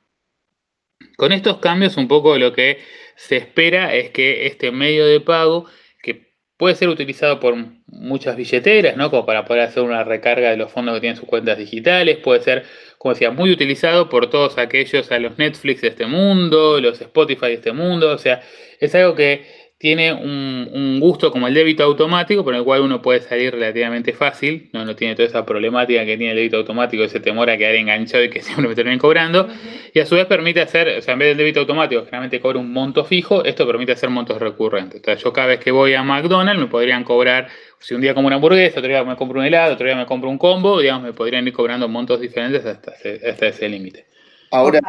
estos 1.33 1.59
cambios 1.59 1.97
un 1.97 2.09
poco 2.09 2.39
lo 2.39 2.53
que 2.53 2.79
se 3.17 3.37
espera 3.37 3.95
es 3.95 4.11
que 4.11 4.47
este 4.47 4.71
medio 4.73 5.07
de 5.07 5.21
pago, 5.21 5.67
que 6.03 6.35
puede 6.57 6.75
ser 6.75 6.89
utilizado 6.89 7.41
por 7.41 7.55
muchas 7.87 8.37
billeteras, 8.37 8.97
¿no? 8.97 9.11
como 9.11 9.25
para 9.27 9.45
poder 9.45 9.63
hacer 9.63 9.83
una 9.83 10.05
recarga 10.05 10.51
de 10.51 10.57
los 10.57 10.73
fondos 10.73 10.95
que 10.95 11.01
tienen 11.01 11.17
sus 11.17 11.29
cuentas 11.29 11.59
digitales, 11.59 12.19
puede 12.19 12.41
ser, 12.41 12.65
como 12.99 13.15
decía, 13.15 13.31
muy 13.31 13.51
utilizado 13.51 14.09
por 14.09 14.31
todos 14.31 14.59
aquellos, 14.59 15.11
a 15.13 15.19
los 15.19 15.39
Netflix 15.39 15.83
de 15.83 15.89
este 15.89 16.07
mundo, 16.07 16.81
los 16.81 17.01
Spotify 17.01 17.47
de 17.47 17.55
este 17.55 17.73
mundo, 17.73 18.11
o 18.11 18.19
sea, 18.19 18.43
es 18.81 18.95
algo 18.95 19.15
que 19.15 19.64
tiene 19.79 20.13
un, 20.13 20.99
gusto 21.01 21.31
como 21.31 21.49
el 21.49 21.55
débito 21.55 21.83
automático, 21.83 22.45
por 22.45 22.55
el 22.55 22.65
cual 22.65 22.83
uno 22.83 23.03
puede 23.03 23.21
salir 23.21 23.53
relativamente 23.53 24.13
fácil, 24.13 24.71
no, 24.73 24.85
no 24.85 24.97
tiene 24.97 25.15
toda 25.15 25.29
esa 25.29 25.45
problemática 25.45 26.05
que 26.05 26.17
tiene 26.17 26.31
el 26.31 26.37
débito 26.37 26.59
automático, 26.59 27.03
ese 27.03 27.21
temor 27.21 27.51
a 27.51 27.59
quedar 27.59 27.75
enganchado 27.75 28.25
y 28.25 28.31
que 28.31 28.41
siempre 28.43 28.69
me 28.69 28.75
terminen 28.75 28.99
cobrando, 28.99 29.49
y 29.93 30.01
a 30.01 30.07
su 30.07 30.15
vez 30.15 30.27
permite 30.27 30.61
hacer, 30.61 30.89
o 30.99 31.03
sea, 31.03 31.15
en 31.15 31.19
vez 31.19 31.29
del 31.29 31.39
débito 31.39 31.61
automático, 31.61 32.03
generalmente 32.03 32.41
cobra 32.41 32.59
un 32.59 32.73
monto 32.73 33.05
fijo, 33.05 33.45
esto 33.45 33.67
permite 33.67 33.93
hacer 33.93 34.11
montos 34.11 34.41
recurrentes. 34.41 34.97
Entonces 34.97 35.23
yo 35.23 35.33
cada 35.33 35.49
vez 35.49 35.61
que 35.61 35.71
voy 35.71 35.95
a 35.95 36.03
McDonald's 36.03 36.61
me 36.61 36.69
podrían 36.69 37.05
cobrar, 37.05 37.49
si 37.79 37.95
un 37.95 38.01
día 38.01 38.15
como 38.15 38.29
una 38.29 38.37
hamburguesa, 38.37 38.79
otro 38.79 38.89
día 38.89 39.05
me 39.05 39.17
compro 39.17 39.41
un 39.41 39.47
helado, 39.47 39.75
otro 39.75 39.87
día 39.87 39.97
me 39.97 40.07
compro 40.07 40.31
un 40.31 40.39
combo, 40.39 40.81
digamos, 40.81 41.03
me 41.03 41.13
podrían 41.13 41.47
ir 41.47 41.53
cobrando 41.53 41.89
montos 41.89 42.21
diferentes 42.21 42.65
hasta, 42.65 42.93
hasta 42.93 43.47
ese 43.49 43.69
límite. 43.69 44.07
Ahora, 44.51 44.81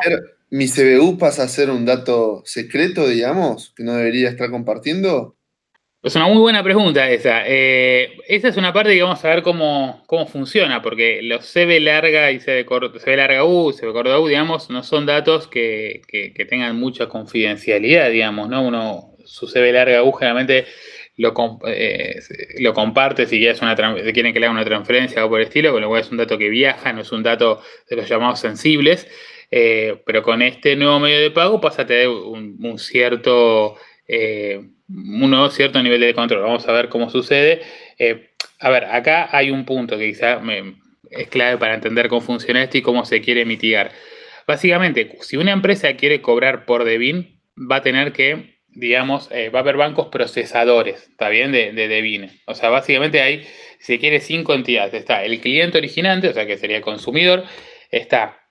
mi 0.49 0.67
CBU 0.67 1.17
pasa 1.17 1.43
a 1.43 1.47
ser 1.47 1.69
un 1.69 1.85
dato 1.85 2.41
secreto, 2.45 3.07
digamos, 3.07 3.73
que 3.75 3.83
no 3.83 3.95
debería 3.95 4.29
estar 4.29 4.49
compartiendo? 4.49 5.35
Es 6.05 6.15
una 6.15 6.27
muy 6.27 6.37
buena 6.37 6.61
pregunta 6.63 7.09
esa. 7.09 7.41
Eh, 7.47 8.15
esa 8.27 8.49
es 8.49 8.57
una 8.57 8.71
parte 8.71 8.93
que 8.93 9.01
vamos 9.01 9.25
a 9.25 9.27
ver 9.27 9.41
cómo, 9.41 10.03
cómo 10.05 10.27
funciona, 10.27 10.83
porque 10.83 11.19
los 11.23 11.51
CB 11.51 11.79
larga 11.79 12.31
y 12.31 12.37
CB, 12.37 12.67
CB 12.99 13.17
larga 13.17 13.43
U, 13.43 13.73
CB 13.73 13.91
corta 13.91 14.19
U, 14.19 14.27
digamos, 14.27 14.69
no 14.69 14.83
son 14.83 15.07
datos 15.07 15.47
que, 15.47 16.03
tengan 16.47 16.75
mucha 16.75 17.07
confidencialidad, 17.07 18.11
digamos, 18.11 18.49
¿no? 18.49 18.61
Uno, 18.61 19.15
su 19.25 19.47
CB 19.47 19.73
larga 19.73 20.03
U 20.03 20.11
generalmente 20.11 20.67
lo, 21.17 21.33
eh, 21.65 22.19
lo 22.59 22.73
comparte 22.75 23.25
si, 23.25 23.43
una, 23.61 23.75
si 23.75 24.13
quieren 24.13 24.31
que 24.31 24.39
le 24.39 24.45
haga 24.45 24.53
una 24.53 24.63
transferencia 24.63 25.25
o 25.25 25.29
por 25.29 25.39
el 25.39 25.47
estilo, 25.47 25.71
con 25.71 25.81
lo 25.81 25.87
cual 25.87 26.01
es 26.01 26.11
un 26.11 26.17
dato 26.17 26.37
que 26.37 26.49
viaja, 26.49 26.93
no 26.93 27.01
es 27.01 27.11
un 27.11 27.23
dato 27.23 27.63
de 27.89 27.95
los 27.95 28.07
llamados 28.07 28.39
sensibles. 28.39 29.07
Eh, 29.51 30.01
pero 30.05 30.23
con 30.23 30.41
este 30.41 30.75
nuevo 30.75 30.99
medio 30.99 31.19
de 31.19 31.31
pago 31.31 31.61
pasa 31.61 31.83
a 31.83 31.85
tener 31.85 32.07
un, 32.07 32.77
cierto, 32.77 33.77
eh, 34.07 34.61
cierto 35.51 35.81
nivel 35.81 36.01
de 36.01 36.13
control. 36.13 36.41
Vamos 36.41 36.67
a 36.67 36.71
ver 36.71 36.89
cómo 36.89 37.09
sucede. 37.09 37.61
Eh, 37.97 38.31
a 38.59 38.69
ver, 38.69 38.85
acá 38.85 39.29
hay 39.31 39.51
un 39.51 39.65
punto 39.65 39.97
que 39.97 40.07
quizá 40.07 40.41
es 41.09 41.27
clave 41.27 41.57
para 41.57 41.75
entender 41.75 42.07
cómo 42.07 42.21
funciona 42.21 42.63
esto 42.63 42.77
y 42.77 42.81
cómo 42.81 43.05
se 43.05 43.21
quiere 43.21 43.45
mitigar. 43.45 43.91
Básicamente, 44.47 45.17
si 45.21 45.37
una 45.37 45.51
empresa 45.51 45.95
quiere 45.95 46.21
cobrar 46.21 46.65
por 46.65 46.83
Devin, 46.83 47.39
va 47.57 47.77
a 47.77 47.81
tener 47.81 48.11
que, 48.13 48.57
digamos, 48.69 49.29
va 49.31 49.59
a 49.59 49.61
haber 49.61 49.77
bancos 49.77 50.07
procesadores, 50.07 51.07
¿está 51.09 51.29
bien? 51.29 51.51
De, 51.51 51.71
de. 51.71 52.29
O 52.45 52.53
sea, 52.53 52.69
básicamente 52.69 53.21
hay, 53.21 53.43
si 53.79 53.93
se 53.93 53.99
quiere, 53.99 54.19
cinco 54.19 54.53
entidades. 54.53 54.93
Está 54.93 55.23
el 55.23 55.39
cliente 55.39 55.77
originante, 55.77 56.29
o 56.29 56.33
sea, 56.33 56.45
que 56.45 56.57
sería 56.57 56.77
el 56.77 56.83
consumidor. 56.83 57.43
Está 57.89 58.44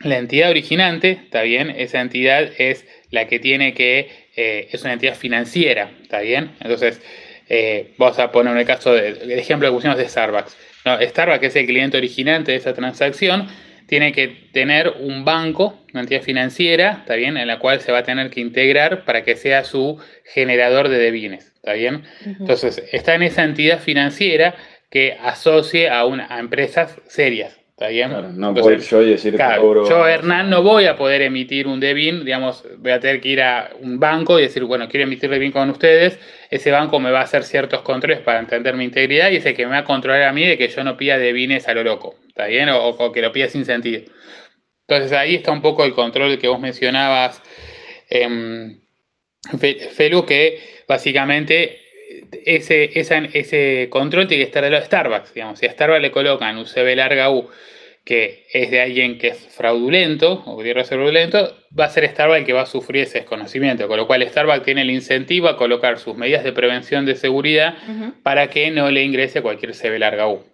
la 0.00 0.18
entidad 0.18 0.50
originante, 0.50 1.10
está 1.24 1.42
bien, 1.42 1.70
esa 1.70 2.00
entidad 2.00 2.50
es 2.58 2.86
la 3.10 3.26
que 3.26 3.38
tiene 3.38 3.74
que, 3.74 4.10
eh, 4.36 4.68
es 4.72 4.82
una 4.82 4.94
entidad 4.94 5.14
financiera, 5.14 5.90
está 6.02 6.20
bien. 6.20 6.52
Entonces, 6.60 7.00
eh, 7.48 7.94
vamos 7.98 8.18
a 8.18 8.32
poner 8.32 8.56
el 8.56 8.66
caso 8.66 8.94
de, 8.94 9.08
el 9.08 9.32
ejemplo 9.32 9.68
que 9.68 9.74
pusimos 9.74 9.96
de 9.96 10.08
Starbucks. 10.08 10.56
No, 10.84 11.00
Starbucks 11.00 11.44
es 11.44 11.56
el 11.56 11.66
cliente 11.66 11.96
originante 11.96 12.52
de 12.52 12.58
esa 12.58 12.74
transacción, 12.74 13.48
tiene 13.86 14.12
que 14.12 14.28
tener 14.52 14.88
un 14.98 15.24
banco, 15.24 15.84
una 15.92 16.02
entidad 16.02 16.22
financiera, 16.22 16.98
está 17.00 17.14
bien, 17.14 17.36
en 17.36 17.46
la 17.46 17.58
cual 17.58 17.80
se 17.80 17.92
va 17.92 17.98
a 17.98 18.02
tener 18.02 18.30
que 18.30 18.40
integrar 18.40 19.04
para 19.04 19.24
que 19.24 19.36
sea 19.36 19.64
su 19.64 19.98
generador 20.24 20.88
de 20.88 20.98
devines, 20.98 21.52
está 21.54 21.74
bien. 21.74 22.04
Entonces, 22.24 22.82
está 22.92 23.14
en 23.14 23.22
esa 23.22 23.44
entidad 23.44 23.78
financiera 23.80 24.54
que 24.90 25.16
asocie 25.20 25.90
a, 25.90 26.04
una, 26.06 26.26
a 26.34 26.38
empresas 26.38 27.00
serias, 27.06 27.58
¿Está 27.76 27.88
bien? 27.88 28.38
no 28.38 28.54
puedo 28.54 28.76
yo 28.76 29.00
decir 29.00 29.36
Yo, 29.36 30.06
Hernán, 30.06 30.48
no 30.48 30.62
voy 30.62 30.86
a 30.86 30.94
poder 30.94 31.22
emitir 31.22 31.66
un 31.66 31.80
DEBIN, 31.80 32.24
digamos, 32.24 32.64
voy 32.78 32.92
a 32.92 33.00
tener 33.00 33.20
que 33.20 33.30
ir 33.30 33.42
a 33.42 33.72
un 33.80 33.98
banco 33.98 34.38
y 34.38 34.42
decir, 34.42 34.62
bueno, 34.62 34.88
quiero 34.88 35.06
emitir 35.06 35.28
DEBIN 35.28 35.50
con 35.50 35.70
ustedes. 35.70 36.20
Ese 36.50 36.70
banco 36.70 37.00
me 37.00 37.10
va 37.10 37.18
a 37.18 37.24
hacer 37.24 37.42
ciertos 37.42 37.82
controles 37.82 38.20
para 38.20 38.38
entender 38.38 38.76
mi 38.76 38.84
integridad 38.84 39.28
y 39.32 39.36
es 39.36 39.46
el 39.46 39.56
que 39.56 39.64
me 39.66 39.72
va 39.72 39.78
a 39.78 39.84
controlar 39.84 40.22
a 40.22 40.32
mí 40.32 40.46
de 40.46 40.56
que 40.56 40.68
yo 40.68 40.84
no 40.84 40.96
pida 40.96 41.18
DEBINes 41.18 41.66
a 41.66 41.74
lo 41.74 41.82
loco, 41.82 42.14
¿está 42.28 42.46
bien? 42.46 42.68
O, 42.68 43.10
que 43.10 43.20
lo 43.20 43.32
pida 43.32 43.48
sin 43.48 43.64
sentido. 43.64 44.02
Entonces 44.86 45.10
ahí 45.10 45.34
está 45.34 45.50
un 45.50 45.60
poco 45.60 45.84
el 45.84 45.94
control 45.94 46.38
que 46.38 46.46
vos 46.46 46.60
mencionabas, 46.60 47.42
eh, 48.08 48.76
Felu, 49.96 50.24
que 50.24 50.60
básicamente 50.86 51.83
ese, 52.44 52.90
ese 52.94 53.88
control 53.90 54.26
tiene 54.26 54.42
que 54.42 54.48
estar 54.48 54.64
de 54.64 54.70
los 54.70 54.84
Starbucks. 54.84 55.34
Digamos. 55.34 55.58
Si 55.58 55.66
a 55.66 55.72
Starbucks 55.72 56.02
le 56.02 56.10
colocan 56.10 56.56
un 56.58 56.66
CB 56.66 56.96
larga 56.96 57.30
U 57.30 57.48
que 58.04 58.44
es 58.52 58.70
de 58.70 58.82
alguien 58.82 59.16
que 59.16 59.28
es 59.28 59.38
fraudulento 59.56 60.42
o 60.44 60.58
que 60.58 60.74
ser 60.74 60.84
fraudulento, 60.84 61.56
va 61.78 61.86
a 61.86 61.88
ser 61.88 62.06
Starbucks 62.06 62.40
el 62.40 62.46
que 62.46 62.52
va 62.52 62.62
a 62.62 62.66
sufrir 62.66 63.04
ese 63.04 63.20
desconocimiento. 63.20 63.88
Con 63.88 63.96
lo 63.96 64.06
cual 64.06 64.22
Starbucks 64.28 64.62
tiene 64.62 64.82
el 64.82 64.90
incentivo 64.90 65.48
a 65.48 65.56
colocar 65.56 65.98
sus 65.98 66.14
medidas 66.16 66.44
de 66.44 66.52
prevención 66.52 67.06
de 67.06 67.16
seguridad 67.16 67.76
para 68.22 68.48
que 68.48 68.70
no 68.70 68.90
le 68.90 69.02
ingrese 69.02 69.40
cualquier 69.40 69.74
CB 69.74 69.98
larga 69.98 70.28
U. 70.28 70.44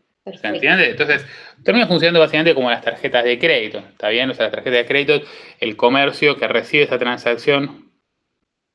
¿Se 0.40 0.46
entiende? 0.46 0.90
Entonces, 0.90 1.26
termina 1.64 1.88
funcionando 1.88 2.20
básicamente 2.20 2.54
como 2.54 2.70
las 2.70 2.82
tarjetas 2.82 3.24
de 3.24 3.38
crédito. 3.38 3.78
¿Está 3.78 4.10
bien? 4.10 4.30
O 4.30 4.34
sea, 4.34 4.44
las 4.44 4.52
tarjetas 4.52 4.78
de 4.78 4.86
crédito, 4.86 5.22
el 5.58 5.76
comercio 5.76 6.36
que 6.36 6.46
recibe 6.46 6.84
esa 6.84 6.98
transacción 6.98 7.89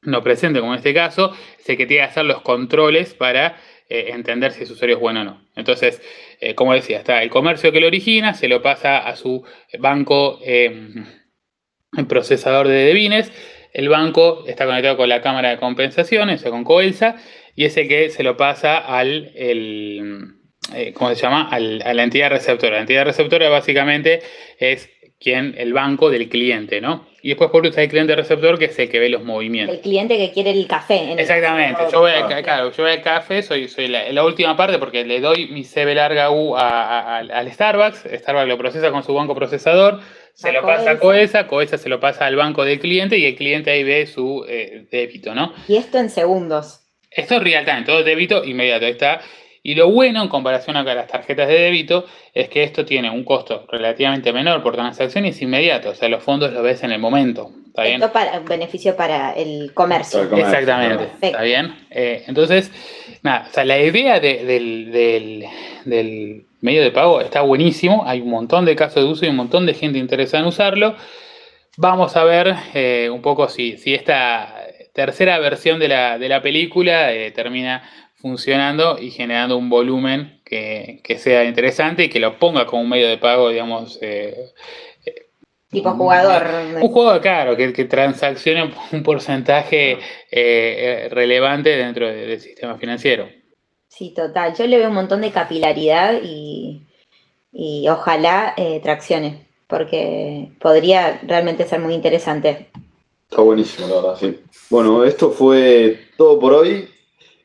no 0.05 0.23
presente, 0.23 0.59
como 0.59 0.73
en 0.73 0.77
este 0.77 0.93
caso, 0.93 1.35
es 1.59 1.69
el 1.69 1.77
que 1.77 1.85
tiene 1.85 2.03
que 2.03 2.09
hacer 2.09 2.25
los 2.25 2.41
controles 2.41 3.13
para 3.13 3.57
eh, 3.89 4.07
entender 4.09 4.51
si 4.51 4.63
ese 4.63 4.73
usuario 4.73 4.95
es 4.95 5.01
bueno 5.01 5.21
o 5.21 5.23
no. 5.23 5.47
Entonces, 5.55 6.01
eh, 6.39 6.55
como 6.55 6.73
decía, 6.73 6.97
está 6.97 7.21
el 7.21 7.29
comercio 7.29 7.71
que 7.71 7.79
lo 7.79 7.87
origina, 7.87 8.33
se 8.33 8.47
lo 8.47 8.61
pasa 8.61 8.97
a 8.97 9.15
su 9.15 9.45
banco 9.79 10.39
em, 10.43 11.05
procesador 12.07 12.67
de 12.67 12.85
devines, 12.85 13.31
el 13.73 13.89
banco 13.89 14.45
está 14.47 14.65
conectado 14.65 14.97
con 14.97 15.09
la 15.09 15.21
cámara 15.21 15.49
de 15.49 15.57
compensaciones, 15.57 16.39
o 16.39 16.43
sea, 16.43 16.51
con 16.51 16.63
Coelsa, 16.63 17.17
y 17.55 17.65
ese 17.65 17.87
que 17.87 18.09
se 18.09 18.23
lo 18.23 18.37
pasa 18.37 18.77
al, 18.77 19.31
eh, 19.35 20.93
¿cómo 20.93 21.13
se 21.13 21.21
llama? 21.21 21.49
a 21.49 21.59
la 21.59 22.03
entidad 22.03 22.29
receptora. 22.29 22.75
La 22.75 22.81
entidad 22.81 23.05
receptora 23.05 23.49
básicamente 23.49 24.21
es 24.59 24.89
quien, 25.19 25.55
el 25.57 25.73
banco 25.73 26.09
del 26.09 26.29
cliente, 26.29 26.81
¿no? 26.81 27.07
Y 27.21 27.29
después 27.29 27.49
por 27.49 27.65
está 27.65 27.81
el 27.81 27.89
cliente 27.89 28.15
receptor, 28.15 28.59
que 28.59 28.65
es 28.65 28.77
el 28.77 28.89
que 28.89 28.99
ve 28.99 29.09
los 29.09 29.23
movimientos. 29.23 29.75
El 29.75 29.81
cliente 29.81 30.17
que 30.17 30.31
quiere 30.31 30.51
el 30.51 30.67
café. 30.67 31.13
Exactamente. 31.13 31.81
yo 31.91 32.01
voy, 32.01 32.11
a, 32.11 32.43
claro, 32.43 32.71
yo 32.71 32.83
voy 32.83 32.91
al 32.91 33.01
café, 33.01 33.41
soy, 33.41 33.67
soy 33.67 33.87
la, 33.87 34.23
última 34.23 34.55
parte 34.55 34.77
porque 34.77 35.05
le 35.05 35.19
doy 35.21 35.47
mi 35.47 35.63
CB 35.63 35.95
larga 35.95 36.29
U 36.29 36.55
al 36.55 37.51
Starbucks. 37.51 38.05
Starbucks 38.13 38.47
lo 38.47 38.57
procesa 38.57 38.91
con 38.91 39.03
su 39.03 39.13
banco 39.13 39.33
procesador, 39.33 40.01
se 40.35 40.51
lo 40.51 40.61
pasa 40.61 40.91
a 40.91 40.99
Coesa, 40.99 41.47
Coesa 41.47 41.77
se 41.77 41.89
lo 41.89 41.99
pasa 41.99 42.27
al 42.27 42.35
banco 42.35 42.63
del 42.63 42.79
cliente 42.79 43.17
y 43.17 43.25
el 43.25 43.35
cliente 43.35 43.71
ahí 43.71 43.83
ve 43.83 44.05
su 44.05 44.45
eh, 44.47 44.85
débito, 44.91 45.33
¿no? 45.33 45.53
Y 45.67 45.77
esto 45.77 45.97
en 45.97 46.09
segundos. 46.11 46.81
Esto 47.09 47.35
es 47.35 47.43
real 47.43 47.65
time, 47.65 47.83
todo 47.83 48.03
débito 48.03 48.43
inmediato. 48.43 48.85
Ahí 48.85 48.91
está 48.91 49.21
y 49.65 49.73
lo 49.73 49.89
bueno 49.89 50.21
en 50.21 50.29
comparación 50.29 50.77
a 50.77 50.83
las 50.83 51.07
tarjetas 51.07 51.47
de 51.47 51.55
débito 51.55 52.05
es 52.35 52.49
que 52.49 52.61
esto 52.61 52.85
tiene 52.85 53.09
un 53.09 53.23
costo 53.23 53.65
relativamente 53.67 54.31
menor 54.31 54.61
por 54.61 54.75
transacción 54.75 55.25
y 55.25 55.29
es 55.29 55.41
inmediato, 55.41 55.89
o 55.89 55.95
sea, 55.95 56.07
los 56.07 56.21
fondos 56.21 56.53
los 56.53 56.61
ves 56.61 56.83
en 56.83 56.91
el 56.91 56.99
momento. 56.99 57.49
¿Está 57.65 57.81
bien? 57.81 57.95
Esto 57.95 58.13
para 58.13 58.37
un 58.37 58.45
beneficio 58.45 58.95
para 58.95 59.31
el 59.31 59.73
comercio. 59.73 60.21
Exactamente, 60.21 61.09
¿está 61.19 61.41
bien? 61.41 61.73
Eh, 61.89 62.25
entonces, 62.27 62.71
nada, 63.23 63.47
o 63.49 63.53
sea, 63.55 63.65
la 63.65 63.79
idea 63.79 64.19
del, 64.19 65.47
medio 66.61 66.83
de 66.83 66.91
pago 66.91 67.21
está 67.21 67.41
buenísimo, 67.41 68.03
hay 68.05 68.21
un 68.21 68.29
montón 68.29 68.65
de 68.65 68.75
casos 68.75 69.03
de 69.03 69.09
uso 69.09 69.25
y 69.25 69.29
un 69.29 69.35
montón 69.35 69.65
de 69.65 69.73
gente 69.73 69.97
interesada 69.97 70.43
en 70.43 70.47
usarlo. 70.47 70.95
Vamos 71.77 72.15
a 72.15 72.23
ver 72.23 72.55
eh, 72.75 73.09
un 73.11 73.23
poco 73.23 73.49
si, 73.49 73.77
si 73.79 73.95
esta 73.95 74.61
tercera 74.93 75.39
versión 75.39 75.79
de 75.79 75.87
la, 75.87 76.19
de 76.19 76.29
la 76.29 76.41
película 76.41 77.11
eh, 77.11 77.31
termina 77.31 77.83
funcionando 78.25 78.97
y 78.99 79.11
generando 79.11 79.55
un 79.55 79.69
volumen 79.69 80.41
que, 80.43 80.99
sea 81.19 81.43
interesante 81.43 82.05
y 82.05 82.09
que 82.09 82.19
lo 82.19 82.39
ponga 82.39 82.65
como 82.65 82.81
un 82.81 82.89
medio 82.89 83.07
de 83.07 83.19
pago, 83.19 83.49
digamos. 83.49 83.99
Eh, 84.01 84.51
tipo 85.69 85.91
jugador. 85.91 86.43
Un 86.81 86.91
juego, 86.91 87.21
claro, 87.21 87.55
que, 87.55 87.71
que 87.71 87.85
transaccione 87.85 88.73
un 88.91 89.03
porcentaje 89.03 89.91
eh, 89.91 89.99
eh, 90.31 91.09
relevante 91.11 91.69
dentro 91.77 92.07
del 92.07 92.41
sistema 92.41 92.79
financiero. 92.79 93.29
Sí, 93.89 94.11
total. 94.15 94.55
Yo 94.55 94.65
le 94.65 94.79
veo 94.79 94.89
un 94.89 94.95
montón 94.95 95.21
de 95.21 95.29
capilaridad 95.29 96.19
y, 96.23 96.81
ojalá 97.87 98.55
traccione, 98.81 99.45
porque 99.67 100.49
podría 100.59 101.19
realmente 101.27 101.63
ser 101.65 101.79
muy 101.79 101.93
interesante. 101.93 102.71
Está 103.29 103.43
buenísimo, 103.43 103.87
la 103.87 103.95
verdad, 103.97 104.17
sí. 104.19 104.39
Bueno, 104.71 105.03
esto 105.03 105.29
fue 105.29 106.07
todo 106.17 106.39
por 106.39 106.53
hoy 106.53 106.89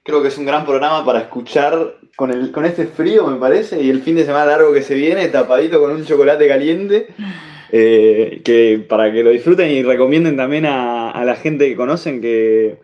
creo 0.03 0.23
que 0.23 0.29
es 0.29 0.39
un 0.39 0.47
gran 0.47 0.65
programa 0.65 1.05
para 1.05 1.21
escuchar 1.21 1.97
con, 2.17 2.31
el, 2.31 2.53
con 2.53 2.65
este 2.65 2.87
frío, 2.87 3.27
me 3.27 3.39
parece, 3.39 3.83
y 3.83 3.91
el 3.91 4.03
fin 4.03 4.17
de 4.17 4.25
semana 4.25 4.47
largo 4.47 4.73
que 4.73 4.83
se 4.83 4.95
viene, 4.95 5.29
tapadito 5.29 5.81
con 5.81 5.93
un 5.93 6.05
chocolate 6.05 6.49
caliente, 6.49 7.09
eh, 7.73 8.41
que 8.45 8.85
para 8.89 9.13
que 9.13 9.23
lo 9.23 9.31
disfruten 9.31 9.71
y 9.71 9.83
recomienden 9.83 10.37
también 10.37 10.67
a, 10.67 11.23
la 11.25 11.37
gente 11.37 11.69
que 11.69 11.77
conocen 11.77 12.21
que, 12.21 12.79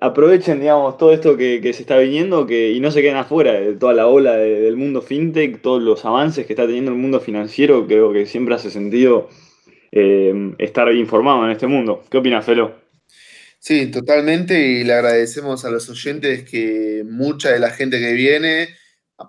aprovechen, 0.00 0.60
digamos, 0.60 0.98
todo 0.98 1.12
esto 1.12 1.36
que, 1.36 1.60
se 1.72 1.82
está 1.82 1.98
viniendo 1.98 2.46
que, 2.46 2.70
y 2.70 2.80
no 2.80 2.90
se 2.90 3.02
queden 3.02 3.16
afuera 3.16 3.52
de 3.54 3.74
toda 3.74 3.92
la 3.92 4.06
ola 4.06 4.36
del 4.36 4.76
mundo 4.76 5.02
fintech, 5.02 5.62
todos 5.62 5.82
los 5.82 6.04
avances 6.04 6.46
que 6.46 6.52
está 6.52 6.66
teniendo 6.66 6.92
el 6.92 6.98
mundo 6.98 7.18
financiero, 7.18 7.86
creo 7.86 8.12
que 8.12 8.26
siempre 8.26 8.54
hace 8.54 8.70
sentido 8.70 9.28
eh, 9.90 10.54
estar 10.58 10.92
informado 10.94 11.44
en 11.44 11.50
este 11.50 11.66
mundo. 11.66 12.02
¿Qué 12.08 12.18
opinas, 12.18 12.44
Felo? 12.44 12.81
Sí, 13.62 13.92
totalmente, 13.92 14.60
y 14.60 14.82
le 14.82 14.92
agradecemos 14.92 15.64
a 15.64 15.70
los 15.70 15.88
oyentes 15.88 16.42
que 16.42 17.04
mucha 17.08 17.52
de 17.52 17.60
la 17.60 17.70
gente 17.70 18.00
que 18.00 18.12
viene, 18.12 18.70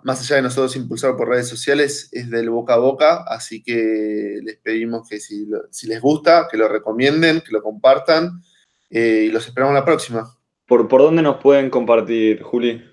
más 0.03 0.21
allá 0.21 0.37
de 0.37 0.41
nosotros 0.41 0.75
impulsar 0.75 1.15
por 1.15 1.29
redes 1.29 1.47
sociales, 1.47 2.09
es 2.11 2.31
del 2.31 2.49
boca 2.49 2.73
a 2.73 2.77
boca, 2.77 3.23
así 3.27 3.61
que 3.61 4.39
les 4.41 4.57
pedimos 4.57 5.07
que 5.07 5.19
si, 5.19 5.45
les 5.83 6.01
gusta, 6.01 6.47
que 6.49 6.57
lo 6.57 6.67
recomienden, 6.67 7.41
que 7.41 7.51
lo 7.51 7.61
compartan, 7.61 8.41
eh, 8.89 9.25
y 9.27 9.31
los 9.31 9.45
esperamos 9.45 9.75
la 9.75 9.85
próxima. 9.85 10.27
¿Por, 10.65 10.87
¿Por 10.87 11.01
dónde 11.03 11.21
nos 11.21 11.37
pueden 11.37 11.69
compartir, 11.69 12.41
Juli? 12.41 12.83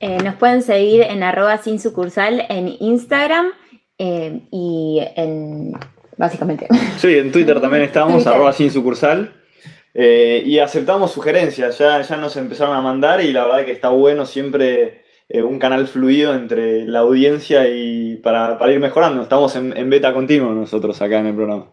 Eh, 0.00 0.18
nos 0.24 0.34
pueden 0.34 0.62
seguir 0.62 1.02
en 1.02 1.22
arroba 1.22 1.58
sin 1.58 1.78
sucursal 1.78 2.44
en 2.48 2.74
Instagram 2.80 3.52
eh, 3.98 4.48
y 4.50 4.98
en, 5.14 5.74
básicamente. 6.16 6.66
Sí, 6.98 7.18
en 7.18 7.30
Twitter 7.30 7.60
también 7.60 7.84
estamos, 7.84 8.26
arroba 8.26 8.52
sin 8.52 8.72
sucursal. 8.72 9.32
Eh, 9.98 10.42
y 10.44 10.58
aceptamos 10.58 11.10
sugerencias, 11.10 11.78
ya, 11.78 12.02
ya 12.02 12.16
nos 12.18 12.36
empezaron 12.36 12.76
a 12.76 12.82
mandar 12.82 13.22
y 13.22 13.32
la 13.32 13.46
verdad 13.46 13.64
que 13.64 13.72
está 13.72 13.88
bueno 13.88 14.26
siempre 14.26 15.04
eh, 15.26 15.42
un 15.42 15.58
canal 15.58 15.88
fluido 15.88 16.34
entre 16.34 16.84
la 16.84 16.98
audiencia 16.98 17.66
y 17.66 18.16
para, 18.16 18.58
ir 18.70 18.78
mejorando. 18.78 19.22
Estamos 19.22 19.56
en, 19.56 19.88
beta 19.88 20.12
continuo 20.12 20.52
nosotros 20.52 21.00
acá 21.00 21.20
en 21.20 21.28
el 21.28 21.34
programa. 21.34 21.70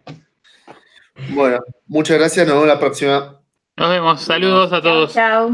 Bueno, 1.32 1.60
muchas 1.88 2.18
gracias, 2.18 2.48
nos 2.48 2.56
vemos 2.56 2.70
la 2.70 2.80
próxima. 2.80 3.42
Nos 3.76 3.90
vemos, 3.90 4.22
saludos 4.22 4.72
a 4.72 4.82
todos. 4.82 5.14
chao. 5.14 5.52